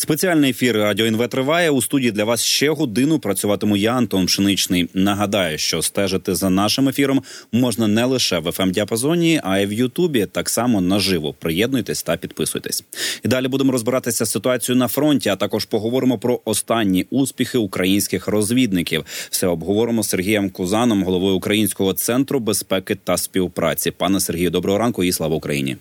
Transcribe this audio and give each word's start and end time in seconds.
Спеціальний 0.00 0.50
ефір 0.50 0.76
Радіо 0.76 1.06
НВ 1.06 1.28
триває 1.28 1.70
у 1.70 1.82
студії 1.82 2.12
для 2.12 2.24
вас 2.24 2.42
ще 2.42 2.70
годину. 2.70 3.18
Працюватиму 3.18 3.76
я, 3.76 3.92
Антон 3.92 4.26
Пшеничний. 4.26 4.88
Нагадаю, 4.94 5.58
що 5.58 5.82
стежити 5.82 6.34
за 6.34 6.50
нашим 6.50 6.88
ефіром 6.88 7.22
можна 7.52 7.86
не 7.86 8.04
лише 8.04 8.38
в 8.38 8.46
fm 8.46 8.70
діапазоні 8.70 9.40
а 9.44 9.58
й 9.58 9.66
в 9.66 9.72
Ютубі. 9.72 10.26
Так 10.26 10.48
само 10.48 10.80
наживо. 10.80 11.32
Приєднуйтесь 11.32 12.02
та 12.02 12.16
підписуйтесь. 12.16 12.84
І 13.24 13.28
далі 13.28 13.48
будемо 13.48 13.72
розбиратися 13.72 14.24
з 14.24 14.30
ситуацією 14.30 14.78
на 14.78 14.88
фронті. 14.88 15.28
А 15.28 15.36
також 15.36 15.64
поговоримо 15.64 16.18
про 16.18 16.40
останні 16.44 17.06
успіхи 17.10 17.58
українських 17.58 18.28
розвідників. 18.28 19.04
Все 19.30 19.46
обговоримо 19.46 20.02
з 20.02 20.08
Сергієм 20.08 20.50
Кузаном, 20.50 21.04
головою 21.04 21.34
Українського 21.34 21.92
центру 21.92 22.40
безпеки 22.40 22.94
та 22.94 23.16
співпраці. 23.16 23.90
Пане 23.90 24.20
Сергію, 24.20 24.50
доброго 24.50 24.78
ранку 24.78 25.04
і 25.04 25.12
слава 25.12 25.36
Україні. 25.36 25.76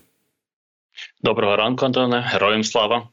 Доброго 1.23 1.55
ранку, 1.55 1.86
Антоне. 1.86 2.29
Героям 2.34 2.63
слава. 2.63 3.09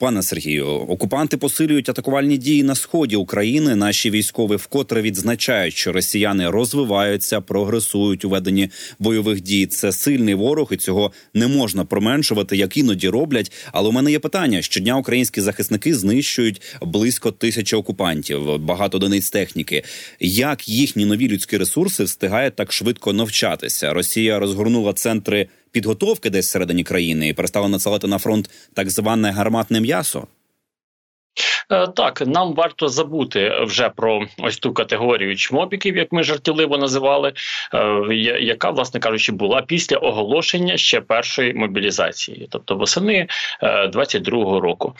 Пане 0.00 0.22
Сергію, 0.22 0.66
окупанти 0.66 1.36
посилюють 1.36 1.88
атакувальні 1.88 2.38
дії 2.38 2.62
на 2.62 2.74
сході 2.74 3.16
України. 3.16 3.76
Наші 3.76 4.10
військові 4.10 4.56
вкотре 4.56 5.02
відзначають, 5.02 5.74
що 5.74 5.92
росіяни 5.92 6.50
розвиваються, 6.50 7.40
прогресують 7.40 8.24
у 8.24 8.28
веденні 8.28 8.70
бойових 8.98 9.40
дій. 9.40 9.66
Це 9.66 9.92
сильний 9.92 10.34
ворог, 10.34 10.68
і 10.72 10.76
цього 10.76 11.12
не 11.34 11.48
можна 11.48 11.84
променшувати, 11.84 12.56
як 12.56 12.76
іноді 12.76 13.08
роблять. 13.08 13.52
Але 13.72 13.88
у 13.88 13.92
мене 13.92 14.10
є 14.10 14.18
питання: 14.18 14.62
щодня 14.62 14.96
українські 14.96 15.40
захисники 15.40 15.94
знищують 15.94 16.62
близько 16.82 17.32
тисячі 17.32 17.76
окупантів, 17.76 18.58
багато 18.58 18.96
одиниць 18.96 19.30
техніки. 19.30 19.84
Як 20.20 20.68
їхні 20.68 21.04
нові 21.04 21.28
людські 21.28 21.56
ресурси 21.56 22.04
встигають 22.04 22.56
так 22.56 22.72
швидко 22.72 23.12
навчатися? 23.12 23.92
Росія 23.92 24.38
розгорнула 24.38 24.92
центри 24.92 25.48
підготовки 25.70 26.30
десь 26.30 26.46
всередині 26.46 26.84
країни 26.84 27.28
і 27.28 27.32
перестали 27.32 27.68
надсилати 27.68 28.06
на 28.06 28.18
фронт 28.18 28.50
так 28.74 28.90
зване 28.90 29.30
гарматне 29.30 29.80
м'ясо. 29.80 30.26
Е, 31.72 31.86
так, 31.86 32.26
нам 32.26 32.54
варто 32.54 32.88
забути 32.88 33.52
вже 33.60 33.88
про 33.88 34.26
ось 34.38 34.58
ту 34.58 34.72
категорію 34.72 35.36
чмобіків, 35.36 35.96
як 35.96 36.12
ми 36.12 36.22
жартівливо 36.22 36.78
називали, 36.78 37.32
е, 37.74 38.14
яка, 38.40 38.70
власне 38.70 39.00
кажучи, 39.00 39.32
була 39.32 39.62
після 39.62 39.96
оголошення 39.96 40.76
ще 40.76 41.00
першої 41.00 41.54
мобілізації, 41.54 42.48
тобто 42.50 42.74
восени 42.76 43.26
22-го 43.62 44.56
е, 44.56 44.60
року. 44.60 44.94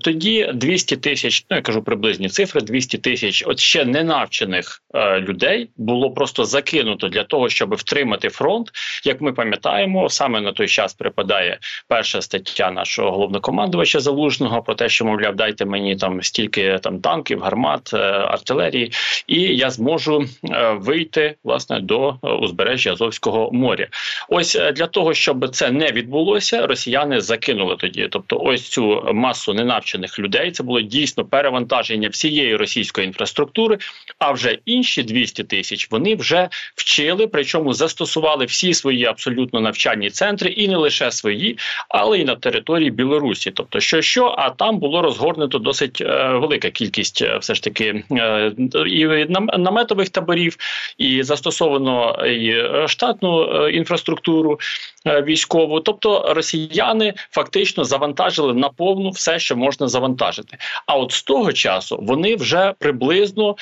Тоді 0.00 0.50
200 0.54 0.96
тисяч, 0.96 1.46
ну 1.50 1.56
я 1.56 1.62
кажу 1.62 1.82
приблизні 1.82 2.28
цифри, 2.28 2.60
200 2.60 2.98
тисяч 2.98 3.44
от 3.46 3.58
ще 3.58 3.84
ненавчених 3.84 4.82
людей 5.18 5.70
було 5.76 6.10
просто 6.10 6.44
закинуто 6.44 7.08
для 7.08 7.24
того, 7.24 7.48
щоб 7.48 7.74
втримати 7.74 8.28
фронт. 8.28 8.70
Як 9.04 9.20
ми 9.20 9.32
пам'ятаємо, 9.32 10.08
саме 10.08 10.40
на 10.40 10.52
той 10.52 10.68
час 10.68 10.94
припадає 10.94 11.58
перша 11.88 12.22
стаття 12.22 12.70
нашого 12.70 13.10
головнокомандувача 13.10 14.00
залужного 14.00 14.62
про 14.62 14.74
те, 14.74 14.88
що 14.88 15.04
мовляв, 15.04 15.36
дайте 15.36 15.64
мені 15.64 15.75
там 16.00 16.22
стільки 16.22 16.78
там 16.82 17.00
танків, 17.00 17.40
гармат, 17.40 17.90
е, 17.94 17.98
артилерії, 18.06 18.92
і 19.26 19.40
я 19.40 19.70
зможу 19.70 20.24
е, 20.44 20.72
вийти 20.72 21.34
власне 21.44 21.80
до 21.80 22.08
е, 22.08 22.28
узбережжя 22.28 22.92
Азовського 22.92 23.50
моря. 23.52 23.86
Ось 24.28 24.58
для 24.74 24.86
того, 24.86 25.14
щоб 25.14 25.48
це 25.48 25.70
не 25.70 25.92
відбулося, 25.92 26.66
росіяни 26.66 27.20
закинули 27.20 27.76
тоді. 27.76 28.08
Тобто, 28.10 28.38
ось 28.38 28.68
цю 28.68 29.10
масу 29.14 29.54
ненавчених 29.54 30.18
людей. 30.18 30.50
Це 30.50 30.62
було 30.62 30.80
дійсно 30.80 31.24
перевантаження 31.24 32.08
всієї 32.08 32.56
російської 32.56 33.06
інфраструктури. 33.06 33.78
А 34.18 34.32
вже 34.32 34.58
інші 34.64 35.02
200 35.02 35.44
тисяч 35.44 35.90
вони 35.90 36.14
вже 36.14 36.48
вчили, 36.74 37.26
причому 37.26 37.72
застосували 37.72 38.44
всі 38.44 38.74
свої 38.74 39.04
абсолютно 39.04 39.60
навчальні 39.60 40.10
центри, 40.10 40.50
і 40.50 40.68
не 40.68 40.76
лише 40.76 41.10
свої, 41.10 41.58
але 41.88 42.18
й 42.18 42.24
на 42.24 42.36
території 42.36 42.90
Білорусі. 42.90 43.50
Тобто, 43.50 43.80
що 43.80 44.02
що, 44.02 44.34
а 44.38 44.50
там 44.50 44.78
було 44.78 45.02
розгорнуто 45.02 45.55
досить 45.58 46.00
е, 46.00 46.28
велика 46.28 46.70
кількість, 46.70 47.22
е, 47.22 47.38
все 47.38 47.54
ж 47.54 47.62
таки, 47.62 48.04
е, 48.12 48.52
і 48.86 49.26
наметових 49.58 50.08
таборів, 50.08 50.56
і 50.98 51.22
застосовано 51.22 52.26
і 52.26 52.54
штатну 52.88 53.68
інфраструктуру 53.68 54.60
військову. 55.06 55.80
Тобто 55.80 56.34
росіяни 56.34 57.14
фактично 57.30 57.84
завантажили 57.84 58.54
на 58.54 58.68
повну 58.68 59.10
все, 59.10 59.38
що 59.38 59.56
можна 59.56 59.88
завантажити. 59.88 60.58
А 60.86 60.96
от 60.96 61.12
з 61.12 61.22
того 61.22 61.52
часу 61.52 61.98
вони 62.02 62.36
вже 62.36 62.74
приблизно 62.78 63.56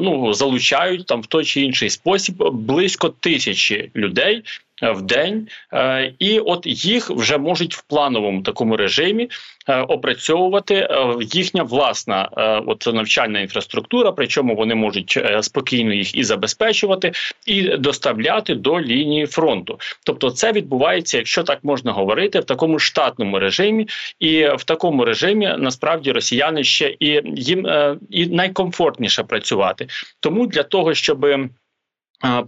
ну 0.00 0.32
залучають 0.32 1.06
там 1.06 1.22
в 1.22 1.26
той 1.26 1.44
чи 1.44 1.60
інший 1.60 1.90
спосіб 1.90 2.34
близько 2.52 3.08
тисячі 3.08 3.90
людей. 3.96 4.42
Е, 4.82 4.90
в 4.90 5.02
день, 5.02 5.48
е, 5.72 6.12
і 6.18 6.38
от 6.38 6.66
їх 6.66 7.10
вже 7.10 7.38
можуть 7.38 7.74
в 7.74 7.82
плановому 7.82 8.42
такому 8.42 8.76
режимі 8.76 9.28
е, 9.68 9.80
опрацьовувати 9.80 10.88
їхня 11.20 11.62
власна 11.62 12.28
от 12.66 12.86
навчальна 12.94 13.40
інфраструктура. 13.40 14.12
Причому 14.12 14.56
вони 14.56 14.74
можуть 14.74 15.18
спокійно 15.40 15.94
їх 15.94 16.14
і 16.14 16.24
забезпечувати, 16.24 17.12
і 17.46 17.62
доставляти 17.62 18.54
до 18.54 18.80
лінії 18.80 19.26
фронту. 19.26 19.78
Тобто, 20.04 20.30
це 20.30 20.52
відбувається, 20.52 21.16
якщо 21.18 21.42
так 21.42 21.58
можна 21.62 21.92
говорити, 21.92 22.40
в 22.40 22.44
такому 22.44 22.78
штатному 22.78 23.38
режимі, 23.38 23.88
і 24.20 24.46
в 24.46 24.64
такому 24.64 25.04
режимі 25.04 25.54
насправді 25.58 26.12
росіяни 26.12 26.64
ще 26.64 26.96
і 27.00 27.22
їм 27.36 27.66
і 28.10 28.26
найкомфортніше 28.26 29.22
працювати. 29.22 29.86
Тому 30.20 30.46
для 30.46 30.62
того, 30.62 30.94
щоб 30.94 31.26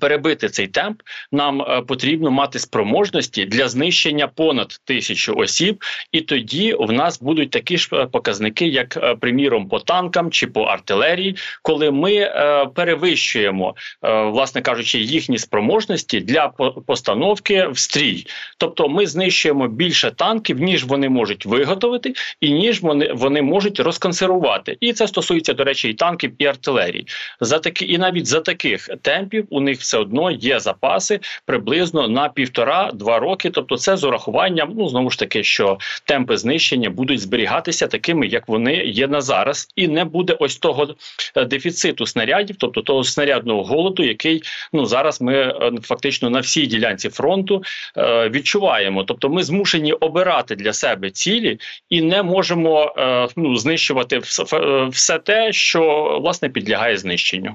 Перебити 0.01 0.49
цей 0.49 0.67
темп 0.67 1.03
нам 1.33 1.63
е, 1.63 1.83
потрібно 1.83 2.31
мати 2.31 2.59
спроможності 2.59 3.45
для 3.45 3.69
знищення 3.69 4.29
понад 4.29 4.81
тисячу 4.85 5.35
осіб, 5.35 5.85
і 6.13 6.21
тоді 6.21 6.77
в 6.79 6.93
нас 6.93 7.21
будуть 7.21 7.51
такі 7.51 7.79
ж 7.79 7.89
е, 7.93 8.07
показники, 8.07 8.67
як 8.67 8.97
е, 8.97 9.15
приміром 9.15 9.69
по 9.69 9.79
танкам 9.79 10.31
чи 10.31 10.47
по 10.47 10.63
артилерії, 10.63 11.37
коли 11.63 11.91
ми 11.91 12.33
перевищуємо, 12.75 13.75
власне 14.03 14.63
кажучи, 14.63 14.99
їхні 14.99 15.39
спроможності 15.39 16.21
для 16.21 16.49
постановки 16.87 17.67
в 17.67 17.79
стрій. 17.79 18.27
Тобто, 18.59 18.89
ми 18.89 19.07
знищуємо 19.07 19.69
більше 19.69 20.11
танків, 20.11 20.61
ніж 20.61 20.85
вони 20.85 21.09
можуть 21.09 21.47
виготовити, 21.47 22.15
і 22.41 22.51
ніж 22.51 22.83
вони 22.83 23.13
вони 23.13 23.43
можуть 23.43 23.81
розконсервувати. 23.81 24.77
І 24.81 24.93
це 24.93 25.09
стосується 25.09 25.53
до 25.53 25.65
речі, 25.65 25.89
і 25.89 25.95
танків 25.95 26.33
і 26.39 26.47
артилерії. 26.47 27.07
За 27.41 27.59
такі 27.59 27.93
і 27.93 27.99
навіть 27.99 28.27
за 28.27 28.41
таких 28.41 28.89
темпів 29.03 29.47
у 29.57 29.61
них 29.61 29.81
все 29.81 29.99
одно 29.99 30.31
є 30.31 30.61
запаси 30.61 31.21
приблизно 31.47 32.09
на 32.09 32.29
півтора-два 32.29 33.19
роки. 33.19 33.51
Тобто, 33.51 33.77
це 33.77 33.97
з 33.97 34.05
урахуванням, 34.05 34.73
ну 34.79 34.89
знову 34.89 35.11
ж 35.11 35.19
таки, 35.19 35.45
що 35.45 35.79
темпи 36.05 36.37
знищення 36.37 36.91
будуть 36.91 37.21
зберігатися 37.21 37.87
такими, 37.87 38.27
як 38.27 38.49
вони 38.49 38.75
є 38.75 39.09
на 39.09 39.21
зараз, 39.21 39.69
і 39.77 39.89
не 39.89 40.05
буде 40.05 40.37
ось 40.41 40.57
того 40.57 40.89
е, 41.35 41.45
дефіциту 41.45 42.07
снарядів, 42.07 42.57
тобто 42.59 42.83
того 42.83 43.05
снарядного 43.05 43.65
голоду, 43.65 44.03
який 44.03 44.43
ну 44.73 44.87
зараз 44.87 45.21
ми 45.21 45.35
е, 45.35 45.73
фактично 45.83 46.31
на 46.31 46.41
всій 46.41 46.67
ділянці 46.67 47.09
фронту 47.09 47.63
е, 47.97 48.29
відчуваємо. 48.29 49.05
Тобто, 49.05 49.29
ми 49.29 49.43
змушені 49.43 49.93
обирати 49.93 50.57
для 50.57 50.73
себе 50.73 51.11
цілі 51.11 51.59
і 51.91 52.03
не 52.03 52.23
можемо 52.23 52.95
е, 52.99 53.29
ну 53.37 53.57
знищувати 53.57 54.19
все, 54.19 54.45
все 54.89 55.19
те, 55.19 55.53
що 55.53 55.81
власне 56.23 56.49
підлягає 56.49 56.97
знищенню. 56.97 57.55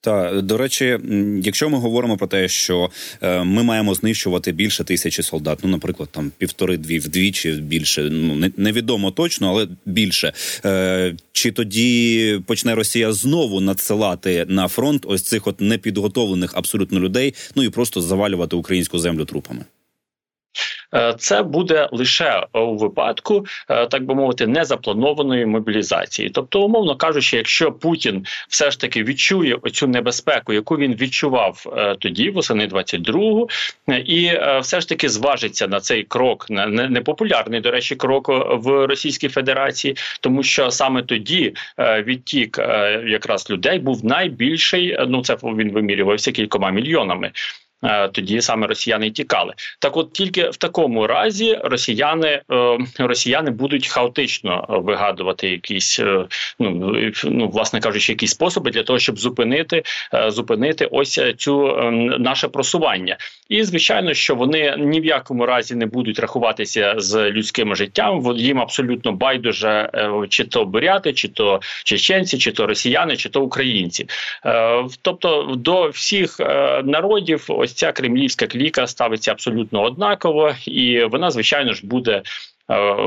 Та 0.00 0.40
до 0.40 0.56
речі, 0.56 0.98
якщо 1.42 1.70
ми 1.70 1.78
говоримо 1.78 2.16
про 2.16 2.26
те, 2.26 2.48
що 2.48 2.90
е, 3.22 3.44
ми 3.44 3.62
маємо 3.62 3.94
знищувати 3.94 4.52
більше 4.52 4.84
тисячі 4.84 5.22
солдат, 5.22 5.58
ну 5.62 5.70
наприклад, 5.70 6.08
там 6.12 6.32
півтори-дві 6.38 6.98
вдвічі 6.98 7.52
більше, 7.52 8.02
ну 8.02 8.34
не, 8.34 8.50
невідомо 8.56 9.10
точно, 9.10 9.48
але 9.48 9.68
більше. 9.86 10.32
Е, 10.64 11.16
Чи 11.32 11.52
тоді 11.52 12.40
почне 12.46 12.74
Росія 12.74 13.12
знову 13.12 13.60
надсилати 13.60 14.46
на 14.48 14.68
фронт 14.68 15.04
ось 15.06 15.22
цих 15.22 15.46
от 15.46 15.60
непідготовлених 15.60 16.52
абсолютно 16.54 17.00
людей, 17.00 17.34
ну 17.54 17.62
і 17.62 17.68
просто 17.68 18.00
завалювати 18.00 18.56
українську 18.56 18.98
землю 18.98 19.24
трупами? 19.24 19.64
Е, 20.94 21.14
це 21.18 21.42
буде 21.42 21.88
лише 21.92 22.46
у 22.52 22.76
випадку, 22.76 23.46
е, 23.68 23.86
так 23.86 24.04
би 24.04 24.14
мовити, 24.14 24.46
незапланованої 24.46 25.46
мобілізації. 25.46 26.30
Тобто, 26.30 26.62
умовно 26.62 26.96
кажучи, 26.96 27.36
якщо 27.36 27.72
Путін 27.72 28.26
все 28.48 28.70
ж 28.70 28.80
таки 28.80 29.04
відчує 29.04 29.54
оцю 29.62 29.86
небезпеку, 29.86 30.52
яку 30.52 30.76
він 30.76 30.94
відчував 30.94 31.64
е, 31.76 31.96
тоді, 31.98 32.30
восени 32.30 32.66
22-го, 32.66 33.48
і 34.04 34.30
все 34.60 34.80
ж 34.80 34.88
таки 34.88 35.08
зважиться 35.08 35.68
на 35.68 35.80
цей 35.80 36.02
крок, 36.02 36.46
на 36.50 36.66
непопулярний, 36.66 37.60
до 37.60 37.70
речі, 37.70 37.96
крок 37.96 38.28
в 38.52 38.86
Російській 38.86 39.28
Федерації, 39.28 39.96
тому 40.20 40.42
що 40.42 40.70
саме 40.70 41.02
тоді 41.02 41.54
відтік 41.78 42.58
якраз 43.06 43.50
людей 43.50 43.78
був 43.78 44.04
найбільший. 44.04 44.98
Ну 45.08 45.22
це 45.22 45.36
він 45.42 45.72
вимірювався 45.72 46.32
кількома 46.32 46.70
мільйонами. 46.70 47.32
Е, 47.84 48.08
тоді 48.08 48.40
саме 48.40 48.66
росіяни 48.66 49.10
тікали. 49.10 49.54
Так, 49.78 49.96
от 49.96 50.12
тільки 50.12 50.50
в 50.50 50.56
такому 50.56 51.06
разі 51.06 51.60
росіяни 51.64 52.42
е, 52.52 52.78
росіяни 52.98 53.50
будуть 53.50 53.88
хаотично 53.88 54.64
вигадувати 54.68 55.50
якісь, 55.50 56.00
е, 56.00 56.24
ну 56.58 56.94
ну 57.24 57.48
власне 57.48 57.80
кажучи, 57.80 58.12
якісь 58.12 58.30
способи 58.30 58.70
для 58.70 58.82
того, 58.82 58.98
щоб 58.98 59.18
зупинити 59.18 59.82
зупинити 60.28 60.88
ось 60.90 61.20
цю 61.36 61.82
наше 62.18 62.48
просування. 62.48 63.16
І 63.48 63.62
звичайно, 63.62 64.14
що 64.14 64.34
вони 64.34 64.74
ні 64.78 65.00
в 65.00 65.04
якому 65.04 65.46
разі 65.46 65.74
не 65.74 65.86
будуть 65.86 66.18
рахуватися 66.18 66.94
з 66.96 67.30
людським 67.30 67.76
життям. 67.76 68.36
їм 68.36 68.60
абсолютно 68.60 69.12
байдуже 69.12 69.90
чи 70.28 70.44
то 70.44 70.64
буряти, 70.64 71.12
чи 71.12 71.28
то 71.28 71.60
чеченці, 71.84 72.38
чи 72.38 72.52
то 72.52 72.66
росіяни, 72.66 73.16
чи 73.16 73.28
то 73.28 73.42
українці. 73.42 74.06
Тобто 75.02 75.54
до 75.56 75.88
всіх 75.88 76.40
народів 76.84 77.46
ось 77.68 77.74
ця 77.74 77.92
кремлівська 77.92 78.46
кліка 78.46 78.86
ставиться 78.86 79.32
абсолютно 79.32 79.82
однаково, 79.82 80.54
і 80.66 81.04
вона, 81.04 81.30
звичайно 81.30 81.72
ж, 81.72 81.86
буде 81.86 82.22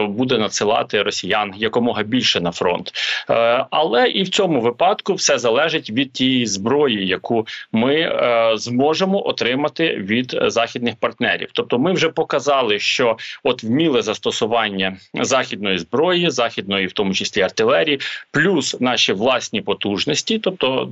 буде 0.10 0.38
надсилати 0.38 1.04
росіян 1.04 1.54
якомога 1.58 2.04
більше 2.04 2.42
на 2.42 2.52
фронт. 2.52 2.92
Е, 3.30 3.66
але 3.70 4.10
і 4.10 4.24
в 4.24 4.30
цьому 4.30 4.62
випадку 4.62 5.14
все 5.14 5.38
залежить 5.38 5.90
від 5.90 6.12
тієї 6.12 6.46
зброї, 6.46 7.08
яку 7.08 7.48
ми 7.72 7.96
е, 7.96 8.52
зможемо 8.56 9.28
отримати 9.28 9.96
від 9.96 10.38
західних 10.48 10.96
партнерів. 10.96 11.50
Тобто, 11.54 11.80
ми 11.80 11.94
вже 11.94 12.10
показали, 12.10 12.80
що 12.80 13.18
от 13.44 13.64
вміле 13.64 14.02
застосування 14.02 14.98
західної 15.14 15.78
зброї, 15.78 16.30
західної, 16.30 16.88
в 16.88 16.92
тому 16.92 17.14
числі 17.14 17.42
артилерії, 17.42 18.00
плюс 18.32 18.78
наші 18.80 19.14
власні 19.14 19.62
потужності, 19.62 20.40
тобто 20.40 20.90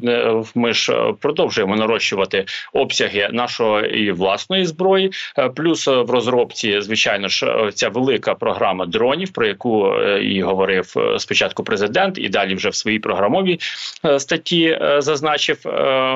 ми 0.56 0.74
ж 0.74 1.14
продовжуємо 1.20 1.76
нарощувати 1.76 2.46
обсяги 2.74 3.30
нашої 3.32 4.12
власної 4.12 4.66
зброї, 4.66 5.12
плюс 5.56 5.88
в 5.88 6.10
розробці, 6.10 6.82
звичайно 6.82 7.28
ж, 7.28 7.70
ця 7.74 7.90
велика 7.90 8.34
програма 8.34 8.59
програма 8.60 8.86
дронів, 8.86 9.32
про 9.32 9.48
яку 9.48 9.94
е, 9.94 10.24
і 10.24 10.42
говорив 10.42 10.94
е, 10.98 11.20
спочатку 11.20 11.64
президент, 11.64 12.18
і 12.18 12.30
далі 12.30 12.56
вже 12.56 12.70
в 12.70 12.76
своїй 12.76 13.00
програмовій 13.00 13.60
е, 14.06 14.20
статті 14.20 14.80
зазначив 14.98 15.58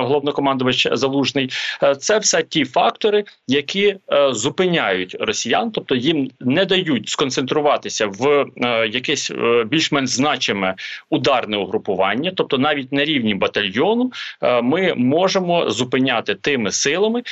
головнокомандувач 0.01 0.87
Залужний. 0.91 1.49
Це 1.99 2.19
все 2.19 2.43
ті 2.43 2.65
фактори, 2.65 3.23
які 3.47 3.95
зупиняють 4.31 5.17
росіян, 5.19 5.71
тобто 5.71 5.95
їм 5.95 6.29
не 6.39 6.65
дають 6.65 7.09
сконцентруватися 7.09 8.07
в 8.07 8.45
якесь 8.91 9.31
більш-менш 9.65 10.09
значиме 10.09 10.75
ударне 11.09 11.57
угрупування, 11.57 12.31
тобто 12.35 12.57
навіть 12.57 12.91
на 12.91 13.05
рівні 13.05 13.35
батальйону, 13.35 14.11
ми 14.63 14.93
можемо 14.95 15.69
зупиняти 15.69 16.35
тими 16.35 16.71
силами, 16.71 17.23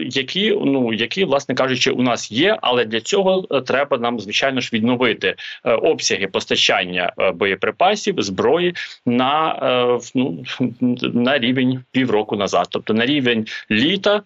які 0.00 0.58
ну 0.64 0.92
які, 0.92 1.24
власне 1.24 1.54
кажучи, 1.54 1.90
у 1.90 2.02
нас 2.02 2.32
є, 2.32 2.58
але 2.62 2.84
для 2.84 3.00
цього 3.00 3.42
треба 3.42 3.98
нам 3.98 4.20
звичайно 4.20 4.43
звичайно 4.44 4.60
ж 4.60 4.70
відновити 4.72 5.34
е, 5.64 5.72
обсяги 5.72 6.26
постачання 6.26 7.12
е, 7.18 7.30
боєприпасів 7.30 8.14
зброї 8.18 8.74
на 9.06 9.58
е, 9.62 10.00
ну, 10.14 10.44
на 11.14 11.38
рівень 11.38 11.84
півроку 11.92 12.36
назад, 12.36 12.66
тобто 12.70 12.94
на 12.94 13.06
рівень 13.06 13.46
літа 13.70 14.22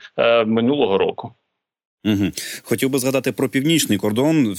минулого 0.46 0.98
року. 0.98 1.32
Угу. 2.08 2.30
Хотів 2.62 2.90
би 2.90 2.98
згадати 2.98 3.32
про 3.32 3.48
північний 3.48 3.98
кордон. 3.98 4.56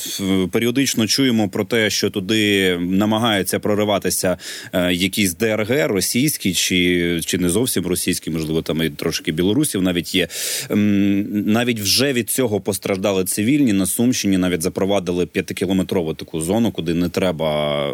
Періодично 0.51 1.07
чуємо 1.07 1.49
про 1.49 1.65
те, 1.65 1.89
що 1.89 2.09
туди 2.09 2.77
намагаються 2.77 3.59
прориватися 3.59 4.37
е, 4.73 4.93
якісь 4.93 5.33
ДРГ 5.33 5.87
російські 5.87 6.53
чи 6.53 7.21
чи 7.25 7.37
не 7.37 7.49
зовсім 7.49 7.87
російські, 7.87 8.31
можливо, 8.31 8.61
там 8.61 8.83
і 8.83 8.89
трошки 8.89 9.31
білорусів 9.31 9.81
навіть 9.81 10.15
є. 10.15 10.27
Навіть 10.69 11.79
вже 11.79 12.13
від 12.13 12.29
цього 12.29 12.61
постраждали 12.61 13.23
цивільні 13.23 13.73
на 13.73 13.85
Сумщині. 13.85 14.37
Навіть 14.37 14.61
запровадили 14.61 15.25
п'ятикілометрову 15.25 16.13
таку 16.13 16.41
зону, 16.41 16.71
куди 16.71 16.93
не 16.93 17.09
треба 17.09 17.89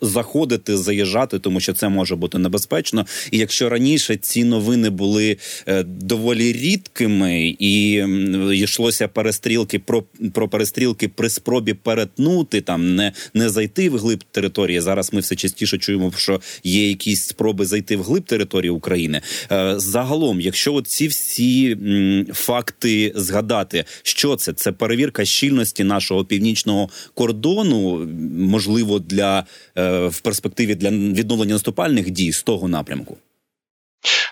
заходити, 0.00 0.76
заїжджати, 0.76 1.38
тому 1.38 1.60
що 1.60 1.72
це 1.72 1.88
може 1.88 2.16
бути 2.16 2.38
небезпечно. 2.38 3.06
І 3.30 3.38
якщо 3.38 3.68
раніше 3.68 4.16
ці 4.16 4.44
новини 4.44 4.90
були 4.90 5.36
е, 5.66 5.82
доволі 5.82 6.52
рідкими 6.52 7.56
і 7.58 8.04
йшлося 8.56 9.08
перестрілки 9.08 9.78
про 9.78 10.04
про 10.32 10.48
перестрілки 10.48 11.08
при 11.08 11.30
спробі 11.30 11.74
перетнути 11.74 12.60
там, 12.60 12.94
не 12.94 13.12
не 13.34 13.48
зайти 13.48 13.90
в 13.90 13.98
глиб 13.98 14.24
території. 14.30 14.80
Зараз 14.80 15.12
ми 15.12 15.20
все 15.20 15.36
частіше 15.36 15.78
чуємо, 15.78 16.12
що 16.16 16.40
є 16.64 16.88
якісь 16.88 17.26
спроби 17.26 17.66
зайти 17.66 17.96
в 17.96 18.02
глиб 18.02 18.24
території 18.24 18.70
України. 18.70 19.20
Е, 19.52 19.74
загалом, 19.76 20.40
якщо 20.40 20.82
ці 20.82 21.06
всі 21.06 21.76
факти 22.32 23.12
згадати, 23.16 23.84
що 24.02 24.36
це? 24.36 24.52
Це 24.52 24.72
перевірка 24.72 25.24
щільності 25.24 25.84
нашого 25.84 26.24
північного 26.24 26.88
кордону, 27.14 28.08
можливо, 28.38 28.98
для 28.98 29.46
е, 29.76 30.06
в 30.06 30.20
перспективі 30.20 30.74
для 30.74 30.90
відновлення 30.90 31.52
наступальних 31.52 32.10
дій 32.10 32.32
з 32.32 32.42
того 32.42 32.68
напрямку. 32.68 33.16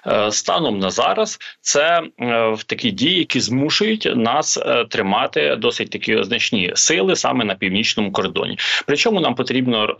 Е, 0.06 0.32
станом 0.32 0.78
на 0.78 0.90
зараз 0.90 1.38
це 1.60 2.02
е, 2.20 2.48
в 2.50 2.62
такі 2.62 2.90
дії, 2.90 3.18
які 3.18 3.40
змушують 3.40 4.12
нас 4.16 4.58
е, 4.58 4.84
тримати 4.84 5.56
досить 5.56 5.90
такі 5.90 6.24
значні 6.24 6.72
сили 6.74 7.16
саме 7.16 7.44
на 7.44 7.54
північному 7.54 8.12
кордоні. 8.12 8.58
Причому 8.86 9.20
нам 9.20 9.34
потрібно 9.34 9.96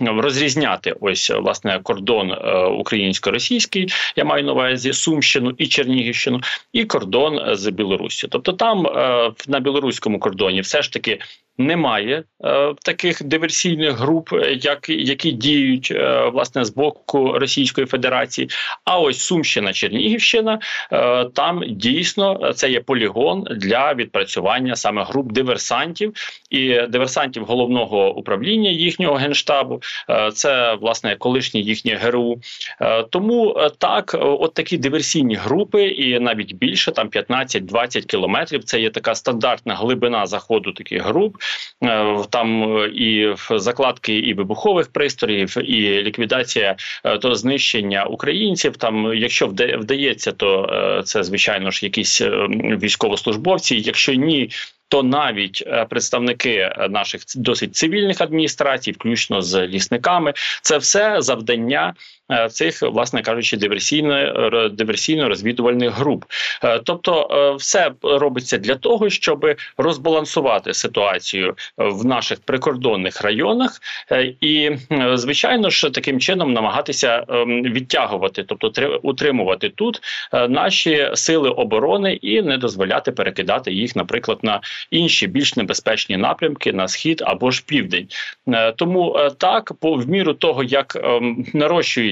розрізняти 0.00 0.94
ось 1.00 1.30
власне 1.30 1.80
кордон 1.82 2.32
українсько-російський, 2.80 3.88
я 4.16 4.24
маю 4.24 4.44
на 4.44 4.52
увазі 4.52 4.92
Сумщину 4.92 5.54
і 5.58 5.66
Чернігівщину, 5.66 6.40
і 6.72 6.84
кордон 6.84 7.56
з 7.56 7.68
Білоруссю. 7.68 8.28
Тобто, 8.28 8.52
там 8.52 8.82
на 9.48 9.60
білоруському 9.60 10.18
кордоні 10.18 10.60
все 10.60 10.82
ж 10.82 10.92
таки 10.92 11.18
немає 11.58 12.24
е, 12.44 12.74
таких 12.82 13.24
диверсійних 13.24 13.92
груп, 13.92 14.28
як 14.60 14.88
які 14.88 15.32
діють 15.32 15.92
е, 15.96 16.28
власне 16.28 16.64
з 16.64 16.70
боку 16.70 17.32
Російської 17.32 17.86
Федерації. 17.86 18.48
А 18.84 18.98
ось 18.98 19.20
Сумщина, 19.20 19.72
Чернігівщина 19.72 20.58
е, 20.92 21.24
там 21.24 21.62
дійсно 21.68 22.52
це 22.52 22.70
є 22.70 22.80
полігон 22.80 23.46
для 23.50 23.94
відпрацювання 23.94 24.76
саме 24.76 25.04
груп 25.04 25.32
диверсантів 25.32 26.12
і 26.50 26.80
диверсантів 26.88 27.44
головного 27.44 28.14
управління 28.14 28.70
їхнього 28.70 29.14
генштабу. 29.14 29.80
Е, 30.10 30.30
це 30.32 30.74
власне 30.74 31.16
колишні 31.16 31.62
їхні 31.62 31.94
ГРУ. 31.94 32.40
Е, 32.80 33.02
тому 33.02 33.56
е, 33.58 33.70
так, 33.78 34.16
от 34.20 34.54
такі 34.54 34.78
диверсійні 34.78 35.34
групи, 35.34 35.88
і 35.88 36.20
навіть 36.20 36.54
більше 36.54 36.92
там 36.92 37.08
15-20 37.08 38.04
кілометрів. 38.04 38.64
Це 38.64 38.80
є 38.80 38.90
така 38.90 39.14
стандартна 39.14 39.74
глибина 39.74 40.26
заходу 40.26 40.72
таких 40.72 41.02
груп. 41.02 41.36
Е, 41.84 42.24
там 42.30 42.78
е, 42.78 42.88
і 42.88 43.34
закладки 43.50 44.18
і 44.18 44.34
вибухових 44.34 44.92
пристроїв, 44.92 45.58
і 45.58 46.02
ліквідація 46.02 46.76
е, 47.04 47.18
то 47.18 47.34
знищення 47.34 48.04
українців. 48.04 48.76
Там, 48.76 49.14
якщо 49.14 49.46
вдається, 49.78 50.32
то 50.32 51.02
це 51.04 51.24
звичайно 51.24 51.70
ж 51.70 51.86
якісь 51.86 52.22
військовослужбовці. 52.82 53.76
Якщо 53.76 54.14
ні. 54.14 54.50
То 54.88 55.02
навіть 55.02 55.64
представники 55.90 56.70
наших 56.90 57.22
досить 57.36 57.76
цивільних 57.76 58.20
адміністрацій, 58.20 58.92
включно 58.92 59.42
з 59.42 59.66
лісниками, 59.66 60.32
це 60.62 60.78
все 60.78 61.22
завдання 61.22 61.94
цих, 62.50 62.82
власне 62.82 63.22
кажучи, 63.22 63.56
диверсійно 63.56 64.68
диверсійно 64.68 65.28
розвідувальних 65.28 65.90
груп. 65.90 66.24
Е, 66.64 66.80
тобто, 66.84 67.28
е, 67.30 67.56
все 67.56 67.92
робиться 68.02 68.58
для 68.58 68.74
того, 68.74 69.10
щоб 69.10 69.46
розбалансувати 69.78 70.74
ситуацію 70.74 71.54
в 71.76 72.04
наших 72.04 72.40
прикордонних 72.40 73.22
районах, 73.22 73.80
і 74.40 74.70
звичайно 75.14 75.70
ж 75.70 75.90
таким 75.90 76.20
чином 76.20 76.52
намагатися 76.52 77.24
ем, 77.28 77.62
відтягувати, 77.62 78.42
тобто 78.42 79.00
утримувати 79.02 79.68
тут 79.68 80.00
наші 80.48 81.10
сили 81.14 81.50
оборони 81.50 82.12
і 82.12 82.42
не 82.42 82.58
дозволяти 82.58 83.12
перекидати 83.12 83.72
їх, 83.72 83.96
наприклад, 83.96 84.38
на 84.42 84.60
інші 84.90 85.26
більш 85.26 85.56
небезпечні 85.56 86.16
напрямки 86.16 86.72
на 86.72 86.88
схід 86.88 87.22
або 87.26 87.50
ж 87.50 87.64
південь. 87.66 88.08
Тому 88.76 89.30
так, 89.38 89.72
по 89.80 89.94
в 89.94 90.08
міру 90.08 90.34
того, 90.34 90.62
як 90.64 90.96
ем, 90.96 91.46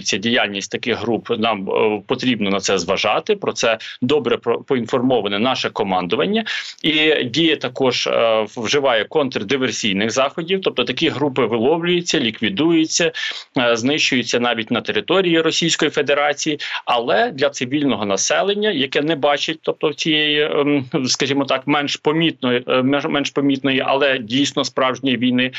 нарощують 0.05 0.23
діяльність 0.23 0.71
таких 0.71 0.99
груп, 0.99 1.31
нам 1.39 1.69
е, 1.69 2.03
потрібно 2.07 2.51
на 2.51 2.61
це 2.61 2.79
зважати. 2.79 3.37
Про 3.37 3.53
це 3.53 3.79
добре 4.03 4.37
поінформоване 4.67 5.39
наше 5.39 5.71
командування, 5.71 6.45
і 6.83 7.25
діє 7.25 7.57
також 7.57 8.07
е, 8.07 8.47
вживає 8.57 9.05
контрдиверсійних 9.05 10.11
заходів. 10.11 10.61
Тобто 10.63 10.85
такі 10.85 11.09
групи 11.09 11.47
виловлюються, 11.47 12.21
ліквідуються, 12.21 13.13
е, 13.59 13.77
знищуються 13.77 14.41
навіть 14.41 14.71
на 14.71 14.81
території 14.81 15.41
Російської 15.41 15.91
Федерації, 15.91 16.59
але 16.85 17.31
для 17.31 17.51
цивільного 17.51 18.05
населення, 18.05 18.71
яке 18.71 19.03
не 19.03 19.17
бачить, 19.17 19.59
тобто 19.63 19.93
цієї, 19.93 20.43
ем, 20.43 20.85
скажімо 21.07 21.45
так, 21.45 21.67
менш 21.67 21.97
помітної 21.97 22.63
менш 23.09 23.31
помітної, 23.31 23.83
але 23.87 24.19
дійсно 24.19 24.65
справжньої 24.65 25.17
війни, 25.17 25.51